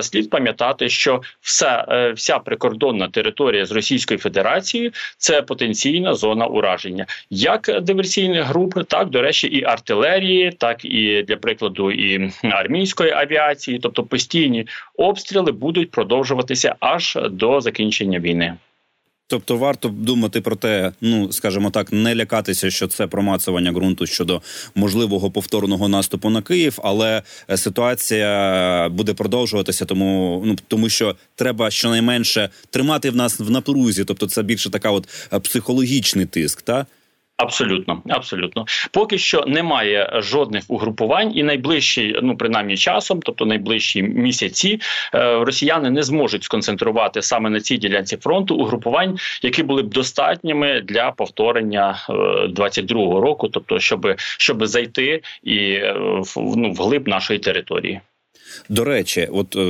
слід 0.00 0.30
пам'ятати, 0.30 0.88
що 0.88 1.22
все 1.40 2.12
вся 2.16 2.38
прикордонна 2.38 3.08
територія 3.08 3.66
з 3.66 3.72
Російською 3.92 4.20
Федерації 4.20 4.92
це 5.18 5.42
потенційна 5.42 6.14
зона 6.14 6.46
ураження, 6.46 7.06
як 7.30 7.80
диверсійних 7.82 8.44
груп, 8.44 8.74
так 8.88 9.10
до 9.10 9.22
речі, 9.22 9.46
і 9.46 9.64
артилерії, 9.64 10.52
так 10.58 10.84
і 10.84 11.22
для 11.22 11.36
прикладу, 11.36 11.90
і 11.90 12.32
армійської 12.42 13.10
авіації, 13.10 13.78
тобто 13.82 14.02
постійні 14.02 14.66
обстріли 14.96 15.52
будуть 15.52 15.90
продовжуватися 15.90 16.74
аж 16.80 17.18
до 17.30 17.60
закінчення 17.60 18.18
війни. 18.18 18.54
Тобто 19.32 19.56
варто 19.56 19.88
думати 19.88 20.40
про 20.40 20.56
те, 20.56 20.92
ну 21.00 21.32
скажімо 21.32 21.70
так, 21.70 21.92
не 21.92 22.14
лякатися, 22.14 22.70
що 22.70 22.86
це 22.86 23.06
промацування 23.06 23.72
ґрунту 23.72 24.06
щодо 24.06 24.42
можливого 24.74 25.30
повторного 25.30 25.88
наступу 25.88 26.30
на 26.30 26.42
Київ, 26.42 26.78
але 26.82 27.22
е, 27.50 27.56
ситуація 27.56 28.88
буде 28.88 29.14
продовжуватися, 29.14 29.84
тому 29.84 30.42
ну 30.46 30.56
тому, 30.68 30.88
що 30.88 31.16
треба 31.34 31.70
щонайменше 31.70 32.48
тримати 32.70 33.10
в 33.10 33.16
нас 33.16 33.40
в 33.40 33.50
напрузі. 33.50 34.04
Тобто, 34.04 34.26
це 34.26 34.42
більше 34.42 34.70
така, 34.70 34.90
от 34.90 35.08
е, 35.32 35.40
психологічний 35.40 36.26
тиск, 36.26 36.62
та. 36.62 36.86
Абсолютно, 37.42 38.02
абсолютно, 38.08 38.66
поки 38.90 39.18
що 39.18 39.44
немає 39.46 40.20
жодних 40.22 40.64
угрупувань, 40.68 41.32
і 41.34 41.42
найближчі, 41.42 42.18
ну 42.22 42.36
принаймні 42.36 42.76
часом, 42.76 43.20
тобто 43.22 43.46
найближчі 43.46 44.02
місяці, 44.02 44.80
е, 45.14 45.44
росіяни 45.44 45.90
не 45.90 46.02
зможуть 46.02 46.44
сконцентрувати 46.44 47.22
саме 47.22 47.50
на 47.50 47.60
цій 47.60 47.76
ділянці 47.76 48.16
фронту 48.16 48.56
угрупувань, 48.56 49.18
які 49.42 49.62
були 49.62 49.82
б 49.82 49.88
достатніми 49.88 50.80
для 50.80 51.10
повторення 51.10 51.98
22-го 52.48 53.18
е, 53.18 53.20
року, 53.20 53.48
тобто, 53.48 53.80
щоб 53.80 54.14
щоб 54.18 54.66
зайти 54.66 55.22
і 55.42 55.58
е, 55.72 55.96
ну, 56.36 56.72
вглиб 56.72 57.08
нашої 57.08 57.38
території. 57.38 58.00
До 58.68 58.84
речі, 58.84 59.28
от 59.32 59.56
е, 59.56 59.60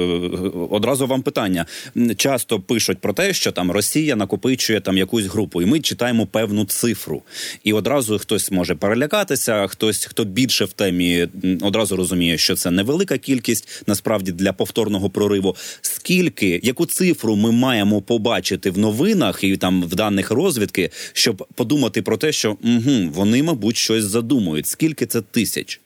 одразу 0.71 1.07
вам 1.07 1.23
питання 1.23 1.67
часто 2.17 2.61
пишуть 2.61 2.99
про 2.99 3.13
те, 3.13 3.35
що 3.35 3.53
там 3.53 3.71
Росія 3.71 4.17
накопичує 4.17 4.81
там 4.81 4.99
якусь 4.99 5.25
групу, 5.25 5.63
і 5.63 5.67
ми 5.67 5.81
читаємо 5.81 6.27
певну 6.27 6.65
цифру. 6.65 7.23
І 7.65 7.73
одразу 7.73 8.19
хтось 8.19 8.51
може 8.51 8.75
перелякатися, 8.75 9.67
хтось 9.67 10.05
хто 10.05 10.25
більше 10.25 10.65
в 10.65 10.73
темі 10.73 11.29
одразу 11.63 11.97
розуміє, 11.97 12.39
що 12.39 12.55
це 12.55 12.71
невелика 12.71 13.19
кількість 13.19 13.83
насправді 13.87 14.33
для 14.33 14.53
повторного 14.53 15.11
прориву. 15.11 15.57
Скільки 15.81 16.61
яку 16.63 16.87
цифру 16.87 17.37
ми 17.37 17.53
маємо 17.53 18.03
побачити 18.03 18.71
в 18.71 18.79
новинах 18.79 19.45
і 19.45 19.57
там 19.57 19.83
в 19.83 19.95
даних 19.95 20.31
розвідки, 20.31 20.91
щоб 21.13 21.47
подумати 21.55 22.03
про 22.03 22.17
те, 22.17 22.33
що 22.33 22.51
угу, 22.51 23.11
вони, 23.15 23.43
мабуть, 23.43 23.77
щось 23.77 24.05
задумують. 24.05 24.67
Скільки 24.67 25.07
це 25.07 25.21
тисяч? 25.21 25.82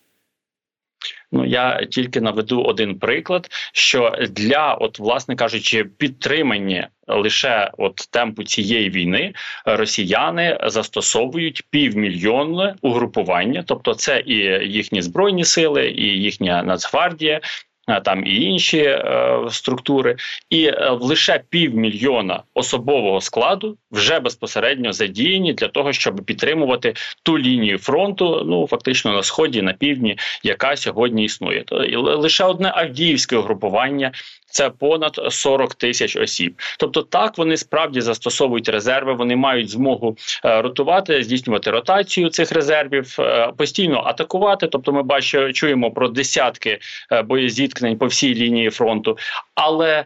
Ну 1.37 1.45
я 1.45 1.85
тільки 1.85 2.21
наведу 2.21 2.63
один 2.63 2.99
приклад: 2.99 3.49
що 3.73 4.19
для, 4.31 4.75
от, 4.75 4.99
власне 4.99 5.37
кажучи, 5.37 5.85
підтримання 5.85 6.89
лише 7.07 7.71
от 7.79 7.97
темпу 8.11 8.45
цієї 8.45 8.91
війни 8.91 9.33
росіяни 9.65 10.59
застосовують 10.67 11.63
півмільйонне 11.71 12.75
угрупування, 12.83 13.65
тобто 13.67 13.95
це 13.95 14.23
і 14.27 14.35
їхні 14.73 15.03
збройні 15.03 15.45
сили, 15.45 15.91
і 15.91 16.03
їхня 16.03 16.63
Нацгвардія, 16.63 17.41
там 17.87 18.27
і 18.27 18.43
інші 18.43 18.79
е, 18.79 19.39
структури, 19.51 20.17
і 20.51 20.65
е, 20.65 20.91
лише 21.01 21.43
півмільйона 21.49 22.43
особового 22.55 23.21
складу 23.21 23.79
вже 23.91 24.21
безпосередньо 24.21 24.93
задіяні 24.93 25.53
для 25.53 25.69
того, 25.69 25.93
щоб 25.93 26.25
підтримувати 26.25 26.95
ту 27.23 27.39
лінію 27.39 27.79
фронту, 27.79 28.43
ну 28.47 28.67
фактично 28.67 29.13
на 29.13 29.23
сході, 29.23 29.63
на 29.63 29.73
півдні, 29.73 30.19
яка 30.43 30.77
сьогодні 30.77 31.25
існує. 31.25 31.63
То 31.63 31.77
лише 32.03 32.45
одне 32.45 32.73
авдіївське 32.75 33.37
угрупування 33.37 34.13
це 34.57 34.71
понад 34.71 35.21
40 35.31 35.75
тисяч 35.75 36.17
осіб. 36.17 36.61
Тобто, 36.79 37.03
так 37.03 37.39
вони 37.39 37.57
справді 37.57 38.01
застосовують 38.01 38.69
резерви, 38.69 39.13
вони 39.13 39.37
мають 39.37 39.71
змогу 39.71 40.17
е, 40.45 40.63
ротувати, 40.63 41.23
здійснювати 41.23 41.71
ротацію 41.71 42.29
цих 42.29 42.53
резервів, 42.53 43.17
е, 43.19 43.53
постійно 43.57 44.03
атакувати. 44.07 44.67
Тобто, 44.67 44.93
ми 44.93 45.03
бачимо, 45.03 45.53
чуємо 45.53 45.91
про 45.91 46.09
десятки 46.09 46.79
е, 47.13 47.23
боєзіткнень 47.23 47.99
по 47.99 48.07
всій 48.07 48.35
лінії 48.35 48.71
фронту, 48.71 49.19
але 49.55 50.05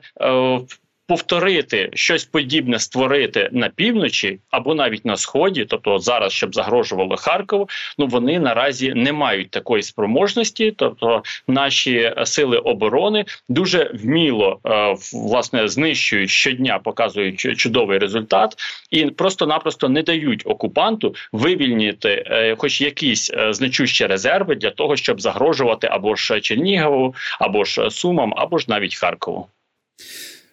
повторити 1.11 1.91
щось 1.95 2.25
подібне 2.25 2.79
створити 2.79 3.49
на 3.53 3.69
півночі 3.69 4.39
або 4.51 4.75
навіть 4.75 5.05
на 5.05 5.17
сході, 5.17 5.65
тобто 5.65 5.99
зараз, 5.99 6.33
щоб 6.33 6.55
загрожувало 6.55 7.17
Харкову, 7.17 7.69
ну 7.99 8.07
вони 8.07 8.41
наразі 8.41 8.93
не 8.95 9.13
мають 9.13 9.51
такої 9.51 9.83
спроможності. 9.83 10.75
Тобто 10.77 11.23
наші 11.49 12.15
сили 12.25 12.59
оборони 12.59 13.25
дуже 13.49 13.91
вміло 13.95 14.61
е, 14.67 14.97
власне 15.13 15.69
знищують 15.69 16.31
щодня, 16.31 16.79
показують 16.79 17.41
чудовий 17.59 17.99
результат, 17.99 18.55
і 18.91 19.05
просто-напросто 19.05 19.89
не 19.89 20.03
дають 20.03 20.43
окупанту 20.47 21.15
вивільнити, 21.33 22.25
е, 22.27 22.57
хоч 22.59 22.81
якісь 22.81 23.31
е, 23.35 23.53
значущі 23.53 24.07
резерви 24.07 24.55
для 24.55 24.71
того, 24.71 24.97
щоб 24.97 25.21
загрожувати 25.21 25.87
або 25.87 26.15
ж 26.15 26.41
Чернігову, 26.41 27.15
або 27.41 27.65
ж 27.65 27.91
Сумам, 27.91 28.35
або 28.37 28.59
ж 28.59 28.67
навіть 28.69 28.97
Харкову. 28.97 29.49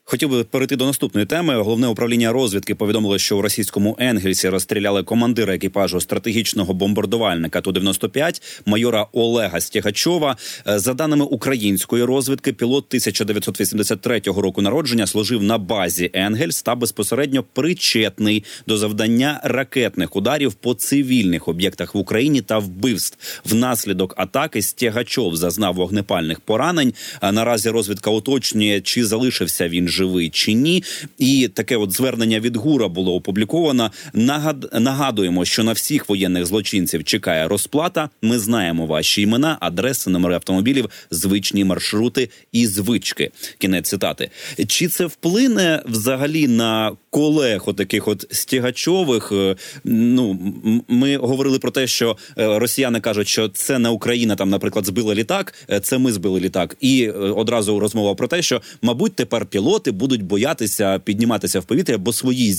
Хотів 0.10 0.30
би 0.30 0.44
перейти 0.44 0.76
до 0.76 0.86
наступної 0.86 1.26
теми. 1.26 1.56
Головне 1.56 1.88
управління 1.88 2.32
розвідки 2.32 2.76
повідомило, 2.76 3.18
що 3.18 3.38
у 3.38 3.42
російському 3.42 3.98
Енгельсі 4.00 4.50
розстріляли 4.50 5.04
командира 5.04 5.56
екіпажу 5.56 6.02
стратегічного 6.02 6.74
бомбардувальника 6.74 7.62
ту 7.62 7.72
95 7.72 8.42
майора 8.66 9.08
Олега 9.14 9.60
Стягачова. 9.60 10.38
Е, 10.68 10.80
за 10.80 10.94
даними 10.94 11.26
української 11.26 12.04
розвідки, 12.04 12.54
пілот 12.54 12.86
1983 12.88 14.22
року 14.26 14.62
народження 14.62 15.08
служив 15.08 15.44
на 15.44 15.58
базі 15.58 16.12
Енгельс 16.14 16.62
та 16.62 16.76
безпосередньо 16.76 17.44
причетний 17.54 18.44
до 18.68 18.78
завдання 18.78 19.40
ракетних 19.44 20.16
ударів 20.16 20.54
по 20.54 20.74
цивільних 20.74 21.48
об'єктах 21.48 21.96
в 21.96 21.98
Україні 21.98 22.42
та 22.42 22.58
вбивств. 22.58 23.42
Внаслідок 23.46 24.14
атаки 24.18 24.62
Стягачов 24.62 25.36
зазнав 25.36 25.76
вогнепальних 25.76 26.40
поранень. 26.40 26.94
А 27.22 27.32
наразі 27.32 27.70
розвідка 27.70 28.10
уточнює, 28.10 28.82
чи 28.82 29.06
залишився 29.06 29.70
він 29.70 29.88
живий 29.98 30.30
чи 30.30 30.54
ні. 30.54 30.84
І 31.18 31.48
таке 31.54 31.78
от 31.78 31.92
звернення 31.92 32.40
від 32.40 32.56
ГУРа 32.56 32.88
було 32.88 33.16
опубліковано. 33.16 33.92
Нагад... 34.14 34.70
Нагадуємо, 34.74 35.46
що 35.46 35.64
на 35.64 35.72
всіх 35.72 36.10
воєнних 36.10 36.46
злочинців 36.46 37.04
чекає 37.04 37.48
розплата. 37.48 38.10
Ми 38.22 38.40
знаємо 38.40 38.86
ваші 38.86 39.22
імена, 39.22 39.58
адреси, 39.60 40.10
номери 40.10 40.36
автомобілів, 40.36 40.90
звичні 41.12 41.64
маршрути 41.64 42.30
і 42.52 42.68
звички. 42.68 43.32
Кінець 43.58 43.90
цитати. 43.90 44.30
Чи 44.68 44.88
це 44.88 45.06
вплине 45.06 45.82
взагалі 45.86 46.48
на 46.48 46.92
колег, 47.18 47.64
отаких 47.66 48.08
от 48.08 48.26
стігачових? 48.32 49.32
Е, 49.32 49.56
ну 49.84 50.40
ми 50.88 51.18
говорили 51.18 51.60
про 51.60 51.72
те, 51.72 51.88
що 51.88 52.18
е, 52.38 52.60
росіяни 52.60 53.00
кажуть, 53.00 53.28
що 53.28 53.50
це 53.50 53.80
не 53.80 53.90
Україна, 53.90 54.36
там, 54.36 54.50
наприклад, 54.50 54.86
збила 54.86 55.16
літак, 55.16 55.54
е, 55.70 55.80
це 55.80 55.98
ми 55.98 56.12
збили 56.12 56.40
літак, 56.40 56.78
і 56.82 57.10
одразу 57.10 57.80
розмова 57.80 58.16
про 58.16 58.28
те, 58.28 58.42
що 58.42 58.62
мабуть 58.82 59.16
тепер 59.16 59.46
пілоти 59.46 59.92
будуть 59.92 60.24
боятися 60.24 61.00
підніматися 61.00 61.60
в 61.60 61.66
повітря, 61.66 61.98
бо 61.98 62.14
свої 62.14 62.54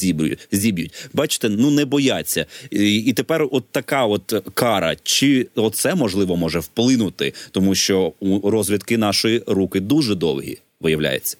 зіб'ють. 0.52 1.08
Бачите, 1.12 1.48
ну 1.48 1.70
не 1.70 1.84
бояться. 1.84 2.46
І 2.70 3.12
тепер, 3.12 3.48
от 3.50 3.64
така 3.70 4.06
от 4.06 4.34
кара, 4.54 4.96
чи 5.02 5.46
оце 5.54 5.94
можливо 5.94 6.36
може 6.36 6.58
вплинути, 6.58 7.32
тому 7.50 7.74
що 7.74 8.12
у 8.20 8.50
розвідки 8.50 8.98
нашої 8.98 9.42
руки 9.46 9.80
дуже 9.80 10.14
довгі 10.14 10.58
виявляється. 10.80 11.36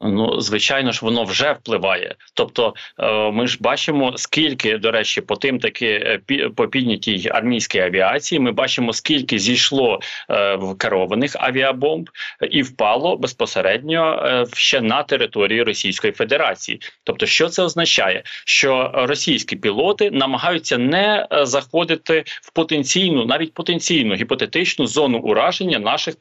Ну, 0.00 0.40
звичайно 0.40 0.92
ж, 0.92 1.00
воно 1.02 1.24
вже 1.24 1.52
впливає. 1.52 2.14
Тобто, 2.34 2.74
е, 2.98 3.30
ми 3.30 3.46
ж 3.46 3.58
бачимо, 3.60 4.12
скільки 4.16 4.78
до 4.78 4.90
речі, 4.90 5.20
по 5.20 5.36
тим 5.36 5.58
таки 5.58 6.20
е, 6.30 6.48
по 6.48 6.68
піднятій 6.68 7.30
армійській 7.32 7.78
авіації, 7.78 8.40
ми 8.40 8.52
бачимо, 8.52 8.92
скільки 8.92 9.38
зійшло 9.38 10.00
е, 10.30 10.56
в 10.56 10.78
керованих 10.78 11.36
авіабомб 11.40 12.10
і 12.50 12.62
впало 12.62 13.16
безпосередньо 13.16 14.44
ще 14.52 14.80
на 14.80 15.02
території 15.02 15.62
Російської 15.62 16.12
Федерації. 16.12 16.80
Тобто, 17.04 17.26
що 17.26 17.48
це 17.48 17.62
означає? 17.62 18.22
Що 18.44 18.90
російські 18.94 19.56
пілоти 19.56 20.10
намагаються 20.10 20.78
не 20.78 21.26
заходити 21.42 22.24
в 22.42 22.52
потенційну, 22.52 23.26
навіть 23.26 23.54
потенційну 23.54 24.14
гіпотетичну 24.14 24.86
зону 24.86 25.18
ураження 25.18 25.78
наших 25.78 26.14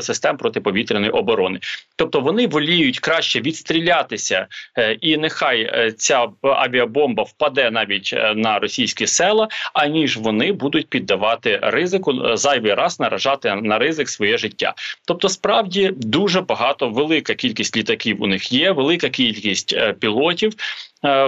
систем 0.00 0.36
протиповітряної 0.36 1.10
оборони, 1.10 1.60
тобто 1.96 2.20
вони 2.20 2.46
воліють 2.46 2.98
краще 2.98 3.17
краще 3.18 3.40
відстрілятися, 3.40 4.46
е, 4.78 4.92
і 4.92 5.16
нехай 5.16 5.60
е, 5.62 5.92
ця 5.92 6.28
авіабомба 6.42 7.22
впаде 7.22 7.70
навіть 7.70 8.10
е, 8.12 8.34
на 8.34 8.58
російські 8.58 9.06
села, 9.06 9.48
аніж 9.74 10.16
вони 10.16 10.52
будуть 10.52 10.88
піддавати 10.88 11.58
ризику 11.62 12.36
зайвий 12.36 12.74
раз 12.74 13.00
наражати 13.00 13.54
на 13.54 13.78
ризик 13.78 14.08
своє 14.08 14.38
життя. 14.38 14.74
Тобто, 15.06 15.28
справді 15.28 15.90
дуже 15.96 16.40
багато 16.40 16.88
велика 16.88 17.34
кількість 17.34 17.76
літаків 17.76 18.22
у 18.22 18.26
них 18.26 18.52
є, 18.52 18.70
велика 18.70 19.08
кількість 19.08 19.76
пілотів, 20.00 20.52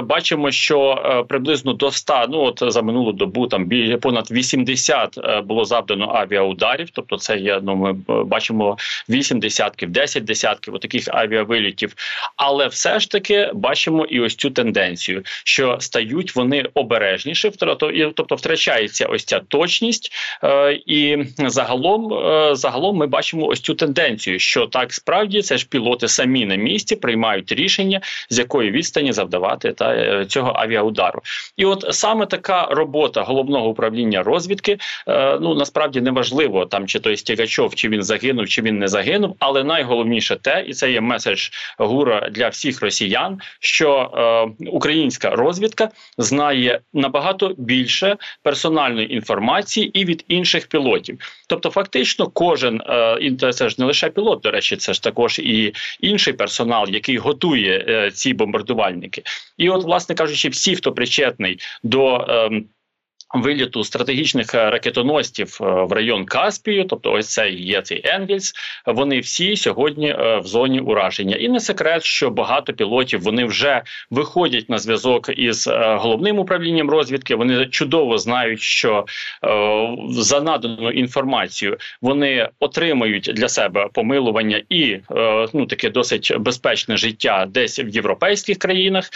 бачимо, 0.03 0.51
що 0.51 1.03
е, 1.05 1.23
приблизно 1.23 1.73
до 1.73 1.91
100, 1.91 2.27
ну 2.29 2.41
от 2.41 2.63
за 2.73 2.83
минулу 2.83 3.13
добу 3.13 3.47
там 3.47 3.65
біля 3.65 3.97
понад 3.97 4.31
80 4.31 5.19
е, 5.19 5.41
було 5.41 5.65
завдано 5.65 6.13
авіаударів. 6.15 6.91
Тобто, 6.93 7.17
це 7.17 7.39
є 7.39 7.61
ну 7.63 7.77
ми 7.77 7.93
бачимо 8.25 8.79
8 9.09 9.41
десятків, 9.41 9.91
10 9.91 10.25
десятків 10.25 10.79
таких 10.79 11.09
авіавилітів. 11.09 11.95
Але 12.37 12.67
все 12.67 13.01
ж 13.01 13.11
таки 13.11 13.51
бачимо 13.55 14.05
і 14.05 14.21
ось 14.21 14.37
цю 14.37 14.51
тенденцію, 14.51 15.23
що 15.45 15.77
стають 15.81 16.37
вони 16.37 16.65
обережніше, 16.75 17.51
тобто 18.15 18.35
втрачається 18.35 19.07
ось 19.07 19.25
ця 19.25 19.41
точність, 19.49 20.13
і 20.87 21.17
загалом 21.39 22.11
загалом 22.55 22.97
ми 22.97 23.07
бачимо 23.07 23.47
ось 23.47 23.61
цю 23.61 23.75
тенденцію, 23.75 24.39
що 24.39 24.67
так 24.67 24.93
справді 24.93 25.43
це 25.43 25.59
ж 25.59 25.67
пілоти 25.69 26.09
самі 26.09 26.47
на 26.47 26.55
місці 26.55 26.97
приймають 26.97 27.53
рішення, 27.53 28.01
з 28.31 28.39
якої 28.39 28.71
відстані 28.71 29.13
завдавати 29.13 29.60
та 29.61 29.95
е, 29.95 30.27
цього 30.27 30.53
авіаудару. 30.57 31.21
І 31.57 31.65
от 31.65 31.85
саме 31.91 32.27
така 32.27 32.67
робота 32.71 33.23
головного 33.23 33.69
управління 33.69 34.23
розвідки 34.23 34.79
е, 35.09 35.39
ну 35.41 35.55
насправді 35.55 36.01
неважливо 36.01 36.67
там, 36.67 36.87
чи 36.87 36.99
той 36.99 37.17
Стігачов, 37.17 37.75
чи 37.75 37.89
він 37.89 38.03
загинув, 38.03 38.49
чи 38.49 38.63
він 38.63 38.79
не 38.79 38.89
загинув. 38.89 39.37
Але 39.39 39.65
найголовніше 39.65 40.37
те, 40.37 40.65
і 40.67 40.73
це 40.73 40.93
є 40.93 41.01
меседж 41.01 41.49
гура 41.79 42.29
для 42.31 42.49
всіх 42.49 42.83
росіян, 42.83 43.41
що 43.61 44.11
е, 44.61 44.67
українська 44.71 45.31
розвідка 45.31 45.89
знає 46.19 46.81
набагато 46.93 47.55
більше 47.59 48.17
персональної 48.43 49.15
інформації 49.15 50.01
і 50.01 50.05
від 50.05 50.25
інших 50.29 50.67
пілотів. 50.67 51.19
Тобто, 51.49 51.71
фактично, 51.71 52.27
кожен 52.27 52.81
е, 52.81 53.53
це 53.53 53.69
ж 53.69 53.77
не 53.79 53.85
лише 53.85 54.09
пілот, 54.11 54.41
до 54.41 54.51
речі, 54.51 54.77
це 54.77 54.93
ж 54.93 55.03
також 55.03 55.39
і 55.39 55.75
інший 56.01 56.33
персонал, 56.33 56.87
який 56.89 57.19
готує 57.19 58.11
ці 58.15 58.35
бомбардувальники. 58.35 59.23
І, 59.61 59.69
от, 59.69 59.85
власне 59.85 60.15
кажучи, 60.15 60.49
всі, 60.49 60.77
хто 60.77 60.93
причетний 60.93 61.61
до. 61.83 62.17
Е, 62.17 62.63
Виліту 63.35 63.85
стратегічних 63.85 64.55
е, 64.55 64.71
ракетоносців 64.71 65.59
е, 65.61 65.65
в 65.65 65.93
район 65.93 66.25
Каспію, 66.25 66.85
тобто 66.85 67.13
ось 67.13 67.29
це 67.29 67.51
є 67.51 67.83
цей 67.83 68.01
Енгельс. 68.05 68.53
Вони 68.87 69.21
всі 69.21 69.57
сьогодні 69.57 70.09
е, 70.09 70.41
в 70.45 70.47
зоні 70.47 70.81
ураження, 70.81 71.37
і 71.37 71.49
не 71.49 71.61
секрет, 71.61 72.05
що 72.05 72.31
багато 72.31 72.73
пілотів 72.73 73.23
вони 73.23 73.45
вже 73.45 73.83
виходять 74.11 74.71
на 74.71 74.79
зв'язок 74.79 75.31
із 75.37 75.67
головним 75.77 76.39
управлінням 76.39 76.91
розвідки. 76.91 77.35
Вони 77.35 77.67
чудово 77.67 78.19
знають, 78.19 78.61
що 78.61 79.05
за 80.11 80.41
надану 80.41 80.91
інформацію 80.91 81.77
вони 82.03 82.49
отримають 82.61 83.31
для 83.35 83.49
себе 83.49 83.89
помилування 83.93 84.63
і 84.69 84.99
ну 85.55 85.67
таке 85.67 85.91
досить 85.91 86.33
безпечне 86.39 86.97
життя 86.97 87.47
десь 87.49 87.79
в 87.79 87.89
європейських 87.89 88.59
країнах. 88.59 89.11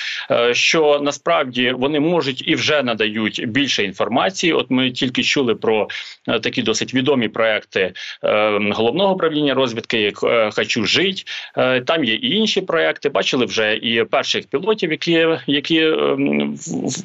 Що 0.52 1.00
насправді 1.02 1.72
вони 1.72 2.00
можуть 2.00 2.48
і 2.48 2.54
вже 2.54 2.82
надають 2.82 3.48
більше 3.48 3.84
інформації 3.84 4.03
інформації. 4.04 4.52
От 4.52 4.66
ми 4.70 4.90
тільки 4.90 5.22
чули 5.22 5.54
про 5.54 5.88
е, 6.28 6.40
такі 6.40 6.62
досить 6.62 6.94
відомі 6.94 7.28
проекти 7.28 7.92
е, 8.24 8.60
головного 8.72 9.14
управління 9.14 9.54
розвідки, 9.54 10.00
як 10.00 10.22
е, 10.24 10.50
«Хочу 10.52 10.84
жить». 10.84 11.26
Там 11.86 12.04
є 12.04 12.14
і 12.14 12.30
інші 12.36 12.60
проекти. 12.60 13.08
Бачили 13.08 13.46
вже 13.46 13.76
і 13.76 14.04
перших 14.04 14.46
пілотів, 14.46 14.90
які 14.90 15.26
які 15.46 15.92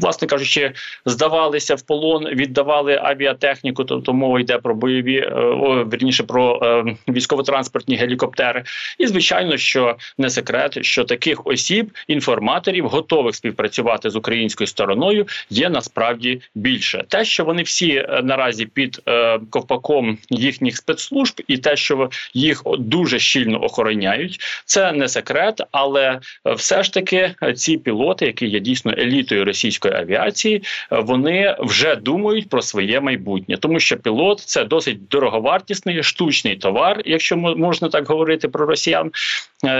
власне 0.01 0.27
кажучи, 0.27 0.71
здавалися 1.05 1.75
в 1.75 1.81
полон, 1.81 2.27
віддавали 2.27 2.99
авіатехніку. 3.03 3.83
Тобто 3.83 4.13
мова 4.13 4.39
йде 4.39 4.57
про 4.57 4.75
бойові 4.75 5.21
о, 5.21 5.83
верніше 5.85 6.23
про 6.23 6.59
військово-транспортні 7.07 7.95
гелікоптери. 7.95 8.63
І 8.97 9.07
звичайно, 9.07 9.57
що 9.57 9.95
не 10.17 10.29
секрет, 10.29 10.85
що 10.85 11.03
таких 11.03 11.47
осіб, 11.47 11.91
інформаторів, 12.07 12.87
готових 12.87 13.35
співпрацювати 13.35 14.09
з 14.09 14.15
українською 14.15 14.67
стороною, 14.67 15.27
є 15.49 15.69
насправді 15.69 16.41
більше 16.55 16.88
більше. 16.89 17.05
Те, 17.07 17.25
що 17.25 17.45
вони 17.45 17.63
всі 17.63 17.95
е, 17.95 18.21
наразі 18.23 18.65
під 18.65 19.01
е, 19.07 19.39
ковпаком 19.49 20.17
їхніх 20.29 20.77
спецслужб, 20.77 21.41
і 21.47 21.57
те, 21.57 21.75
що 21.75 22.09
їх 22.33 22.63
дуже 22.79 23.19
щільно 23.19 23.63
охороняють, 23.63 24.39
це 24.65 24.91
не 24.91 25.07
секрет, 25.07 25.61
але 25.71 26.19
е, 26.45 26.53
все 26.53 26.83
ж 26.83 26.93
таки 26.93 27.35
е, 27.43 27.53
ці 27.53 27.77
пілоти, 27.77 28.25
які 28.25 28.47
є 28.47 28.59
дійсно 28.59 28.93
елітою 28.97 29.45
російської 29.45 29.93
авіації, 29.93 30.63
вони 30.91 31.55
вже 31.59 31.95
думають 31.95 32.49
про 32.49 32.61
своє 32.61 32.99
майбутнє, 32.99 33.57
тому 33.57 33.79
що 33.79 33.97
пілот 33.97 34.39
це 34.39 34.63
досить 34.63 35.07
дороговартісний 35.07 36.03
штучний 36.03 36.55
товар, 36.55 37.01
якщо 37.05 37.37
можна 37.37 37.89
так 37.89 38.07
говорити 38.07 38.47
про 38.47 38.65
росіян, 38.65 39.11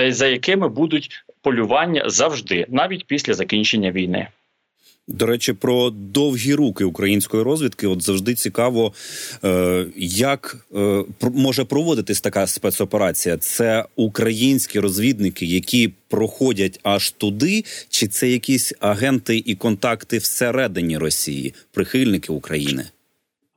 за 0.08 0.28
якими 0.28 0.70
будуть 0.70 1.24
полювання 1.42 2.04
завжди, 2.06 2.66
навіть 2.70 3.06
після 3.06 3.34
закінчення 3.34 3.92
війни. 3.92 4.28
До 5.10 5.26
речі, 5.26 5.54
про 5.54 5.90
довгі 5.90 6.54
руки 6.54 6.84
української 6.84 7.44
розвідки. 7.44 7.88
От 7.88 8.02
завжди 8.02 8.36
цікаво, 8.36 8.94
е, 9.44 9.86
як 9.98 10.58
е, 10.76 11.04
може 11.22 11.64
проводитись 11.64 12.22
така 12.22 12.48
спецоперація. 12.48 13.38
Це 13.38 13.86
українські 13.96 14.80
розвідники, 14.80 15.46
які 15.46 15.94
проходять 16.08 16.80
аж 16.84 17.12
туди, 17.12 17.64
чи 17.90 18.08
це 18.08 18.30
якісь 18.30 18.74
агенти 18.80 19.44
і 19.46 19.56
контакти 19.56 20.18
всередині 20.18 20.98
Росії, 20.98 21.54
прихильники 21.72 22.34
України. 22.34 22.86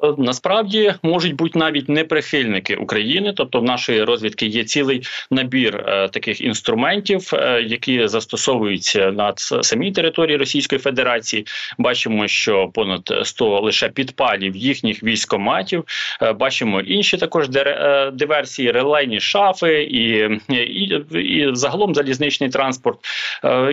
Е, 0.03 0.15
насправді 0.19 0.95
можуть 1.03 1.35
бути 1.35 1.59
навіть 1.59 1.88
не 1.88 2.05
прихильники 2.05 2.77
України, 2.77 3.33
тобто 3.37 3.61
в 3.61 3.65
нашої 3.65 4.05
розвідки 4.05 4.47
є 4.47 4.65
цілий 4.65 5.03
набір 5.31 5.77
е, 5.77 6.09
таких 6.09 6.41
інструментів, 6.41 7.31
е, 7.35 7.62
які 7.62 8.09
застосовуються 8.09 9.12
на 9.12 9.33
самій 9.37 9.93
території 9.93 10.37
Російської 10.37 10.79
Федерації. 10.79 11.47
Бачимо, 11.79 12.29
що 12.29 12.69
понад 12.75 13.12
100 13.23 13.61
лише 13.61 13.88
підпалів 13.88 14.57
їхніх 14.57 15.03
військоматів. 15.03 15.85
Бачимо 16.38 16.81
інші 16.81 17.17
також 17.17 17.49
диверсії, 18.12 18.71
релейні 18.71 19.21
шафи 19.21 19.83
і, 19.83 20.29
і, 20.49 21.01
і 21.15 21.51
загалом 21.53 21.95
залізничний 21.95 22.51
транспорт. 22.51 22.99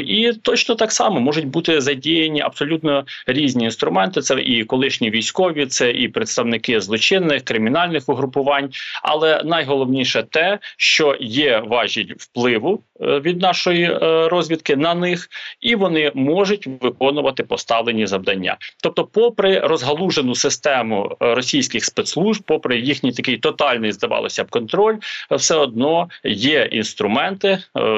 І 0.06 0.32
точно 0.42 0.76
так 0.76 0.92
само 0.92 1.20
можуть 1.20 1.48
бути 1.48 1.82
задіяні 1.82 2.42
абсолютно 2.42 3.06
різні 3.28 3.63
інструменти. 3.63 4.22
Це 4.22 4.42
і 4.42 4.63
колишні 4.63 5.10
військові, 5.10 5.65
це 5.65 5.92
і 5.92 6.08
представники 6.19 6.82
злочинних 6.82 7.43
кримінальних 7.43 8.10
угрупувань. 8.10 8.69
Але 9.03 9.41
найголовніше 9.45 10.23
те, 10.23 10.60
що 10.77 11.17
є 11.19 11.63
важіль 11.65 12.13
впливу 12.17 12.84
е, 13.01 13.19
від 13.19 13.41
нашої 13.41 13.84
е, 13.84 13.97
розвідки 14.27 14.75
на 14.75 14.95
них, 14.95 15.29
і 15.62 15.75
вони 15.75 16.12
можуть 16.15 16.67
виконувати 16.82 17.43
поставлені 17.43 18.08
завдання. 18.08 18.58
Тобто, 18.84 19.03
попри 19.05 19.60
розгалужену 19.60 20.36
систему 20.36 21.17
е, 21.21 21.36
російських 21.36 21.86
спецслужб, 21.86 22.43
попри 22.45 22.79
їхній 22.79 23.12
такий 23.12 23.38
тотальний, 23.38 23.91
здавалося 23.91 24.43
б, 24.43 24.49
контроль, 24.49 24.95
все 25.32 25.55
одно 25.55 26.10
є 26.23 26.69
інструменти 26.71 27.58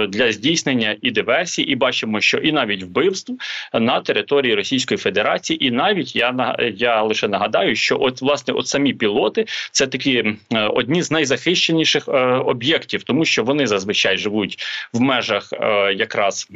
для 0.09 0.31
здійснення 0.31 0.95
і 1.01 1.11
диверсій, 1.11 1.61
і 1.61 1.75
бачимо, 1.75 2.21
що 2.21 2.37
і 2.37 2.51
навіть 2.51 2.83
вбивств 2.83 3.33
на 3.73 4.01
території 4.01 4.55
Російської 4.55 4.97
Федерації, 4.97 5.67
і 5.67 5.71
навіть 5.71 6.15
я 6.15 6.55
я 6.77 7.01
лише 7.01 7.27
нагадаю, 7.27 7.75
що 7.75 7.95
от 8.11 8.21
власне 8.21 8.53
от 8.53 8.67
самі 8.67 8.93
пілоти 8.93 9.45
це 9.71 9.87
такі 9.87 10.17
е, 10.17 10.35
одні 10.67 11.03
з 11.03 11.11
найзахищеніших 11.11 12.07
е, 12.07 12.11
об'єктів, 12.25 13.03
тому 13.03 13.25
що 13.25 13.43
вони 13.43 13.67
зазвичай 13.67 14.17
живуть 14.17 14.57
в 14.93 15.01
межах 15.01 15.53
е, 15.53 15.93
якраз 15.93 16.47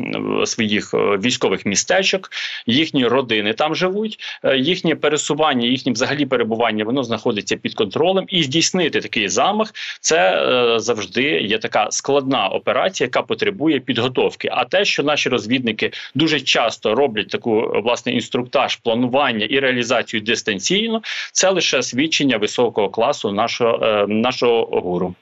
своїх 0.46 0.94
військових 0.94 1.65
містечок, 1.65 2.30
їхні 2.65 3.08
родини 3.08 3.54
там 3.54 3.76
живуть, 3.76 4.20
їхнє 4.56 4.96
пересування, 4.96 5.68
їхнє 5.68 5.91
взагалі 5.91 6.26
перебування, 6.26 6.84
воно 6.84 7.04
знаходиться 7.04 7.58
під 7.58 7.74
контролем, 7.74 8.26
і 8.30 8.44
здійснити 8.44 9.02
такий 9.02 9.30
замах 9.30 9.74
це 10.02 10.46
завжди 10.80 11.24
є 11.24 11.58
така 11.58 11.88
складна 11.91 12.48
операція, 12.48 13.06
яка 13.06 13.22
потребує 13.22 13.80
підготовки. 13.80 14.50
А 14.52 14.65
те, 14.65 14.86
що 14.86 15.04
наші 15.04 15.30
розвідники 15.30 15.91
дуже 16.15 16.39
часто 16.39 16.96
роблять 16.96 17.30
таку 17.30 17.82
власне 17.84 18.12
інструктаж, 18.12 18.76
планування 18.76 19.46
і 19.46 19.60
реалізацію 19.60 20.22
дистанційно, 20.22 21.02
це 21.32 21.44
лише 21.49 21.84
свідчення 21.84 22.38
високого 22.38 22.89
класу 22.89 23.31
нашого, 23.31 23.86
е, 23.86 24.08
нашого 24.08 24.81
гуру. 24.81 25.15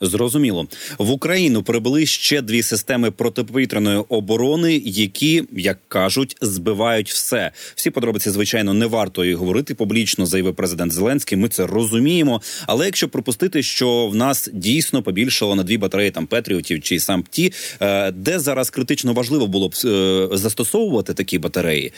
Зрозуміло, 0.00 0.66
в 0.98 1.10
Україну 1.10 1.62
прибули 1.62 2.06
ще 2.06 2.42
дві 2.42 2.62
системи 2.62 3.10
протиповітряної 3.10 4.04
оборони, 4.08 4.82
які, 4.84 5.44
як 5.52 5.78
кажуть, 5.88 6.36
збивають 6.40 7.10
все. 7.10 7.50
Всі 7.74 7.90
подробиці, 7.90 8.30
звичайно, 8.30 8.74
не 8.74 8.86
варто 8.86 9.24
і 9.24 9.34
говорити 9.34 9.74
публічно, 9.74 10.26
заявив 10.26 10.54
президент 10.54 10.92
Зеленський. 10.92 11.38
Ми 11.38 11.48
це 11.48 11.66
розуміємо. 11.66 12.42
Але 12.66 12.86
якщо 12.86 13.08
пропустити, 13.08 13.62
що 13.62 14.06
в 14.06 14.14
нас 14.14 14.50
дійсно 14.52 15.02
побільшало 15.02 15.54
на 15.54 15.62
дві 15.62 15.78
батареї 15.78 16.10
там 16.10 16.26
Петріотів 16.26 16.82
чи 16.82 17.00
сам 17.00 17.24
ті, 17.30 17.52
е, 17.80 18.10
де 18.10 18.38
зараз 18.38 18.70
критично 18.70 19.12
важливо 19.12 19.46
було 19.46 19.68
б 19.68 19.74
е, 19.84 20.28
застосовувати 20.32 21.14
такі 21.14 21.38
батареї, 21.38 21.92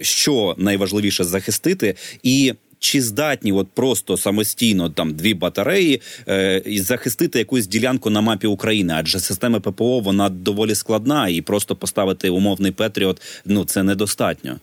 що 0.00 0.54
найважливіше 0.58 1.24
захистити 1.24 1.94
і 2.22 2.54
чи 2.78 3.02
здатні, 3.02 3.52
от 3.52 3.68
просто 3.74 4.16
самостійно 4.16 4.90
там 4.90 5.14
дві 5.14 5.34
батареї 5.34 6.00
е, 6.28 6.62
захистити 6.66 7.38
якусь 7.38 7.66
ділянку 7.66 8.10
на 8.10 8.20
мапі 8.20 8.46
України? 8.46 8.94
Адже 8.96 9.20
система 9.20 9.60
ППО 9.60 10.00
вона 10.00 10.28
доволі 10.28 10.74
складна, 10.74 11.28
і 11.28 11.40
просто 11.40 11.76
поставити 11.76 12.30
умовний 12.30 12.72
Петріот 12.72 13.22
ну 13.44 13.64
це 13.64 13.82
недостатньо. 13.82 14.58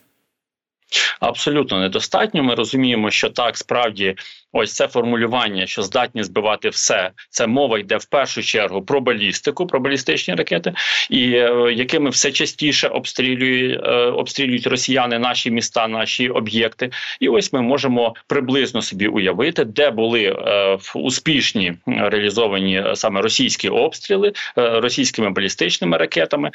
Абсолютно 1.19 1.79
недостатньо. 1.79 2.43
Ми 2.43 2.55
розуміємо, 2.55 3.11
що 3.11 3.29
так 3.29 3.57
справді 3.57 4.15
ось 4.55 4.73
це 4.73 4.87
формулювання, 4.87 5.65
що 5.65 5.81
здатні 5.81 6.23
збивати 6.23 6.69
все. 6.69 7.11
Це 7.29 7.47
мова 7.47 7.79
йде 7.79 7.97
в 7.97 8.05
першу 8.05 8.43
чергу 8.43 8.81
про 8.81 9.01
балістику, 9.01 9.67
про 9.67 9.79
балістичні 9.79 10.35
ракети, 10.35 10.73
і 11.09 11.31
е, 11.31 11.73
якими 11.73 12.09
все 12.09 12.31
частіше 12.31 12.87
обстрілюють 12.87 13.79
е, 13.83 13.89
обстрілюють 13.91 14.67
росіяни 14.67 15.19
наші 15.19 15.51
міста, 15.51 15.87
наші 15.87 16.29
об'єкти. 16.29 16.89
І 17.19 17.29
ось 17.29 17.53
ми 17.53 17.61
можемо 17.61 18.15
приблизно 18.27 18.81
собі 18.81 19.07
уявити, 19.07 19.65
де 19.65 19.91
були 19.91 20.23
е, 20.23 20.77
успішні 20.95 21.73
реалізовані 21.87 22.83
саме 22.93 23.21
російські 23.21 23.69
обстріли 23.69 24.33
російськими 24.55 25.29
балістичними 25.29 25.97
ракетами, 25.97 26.51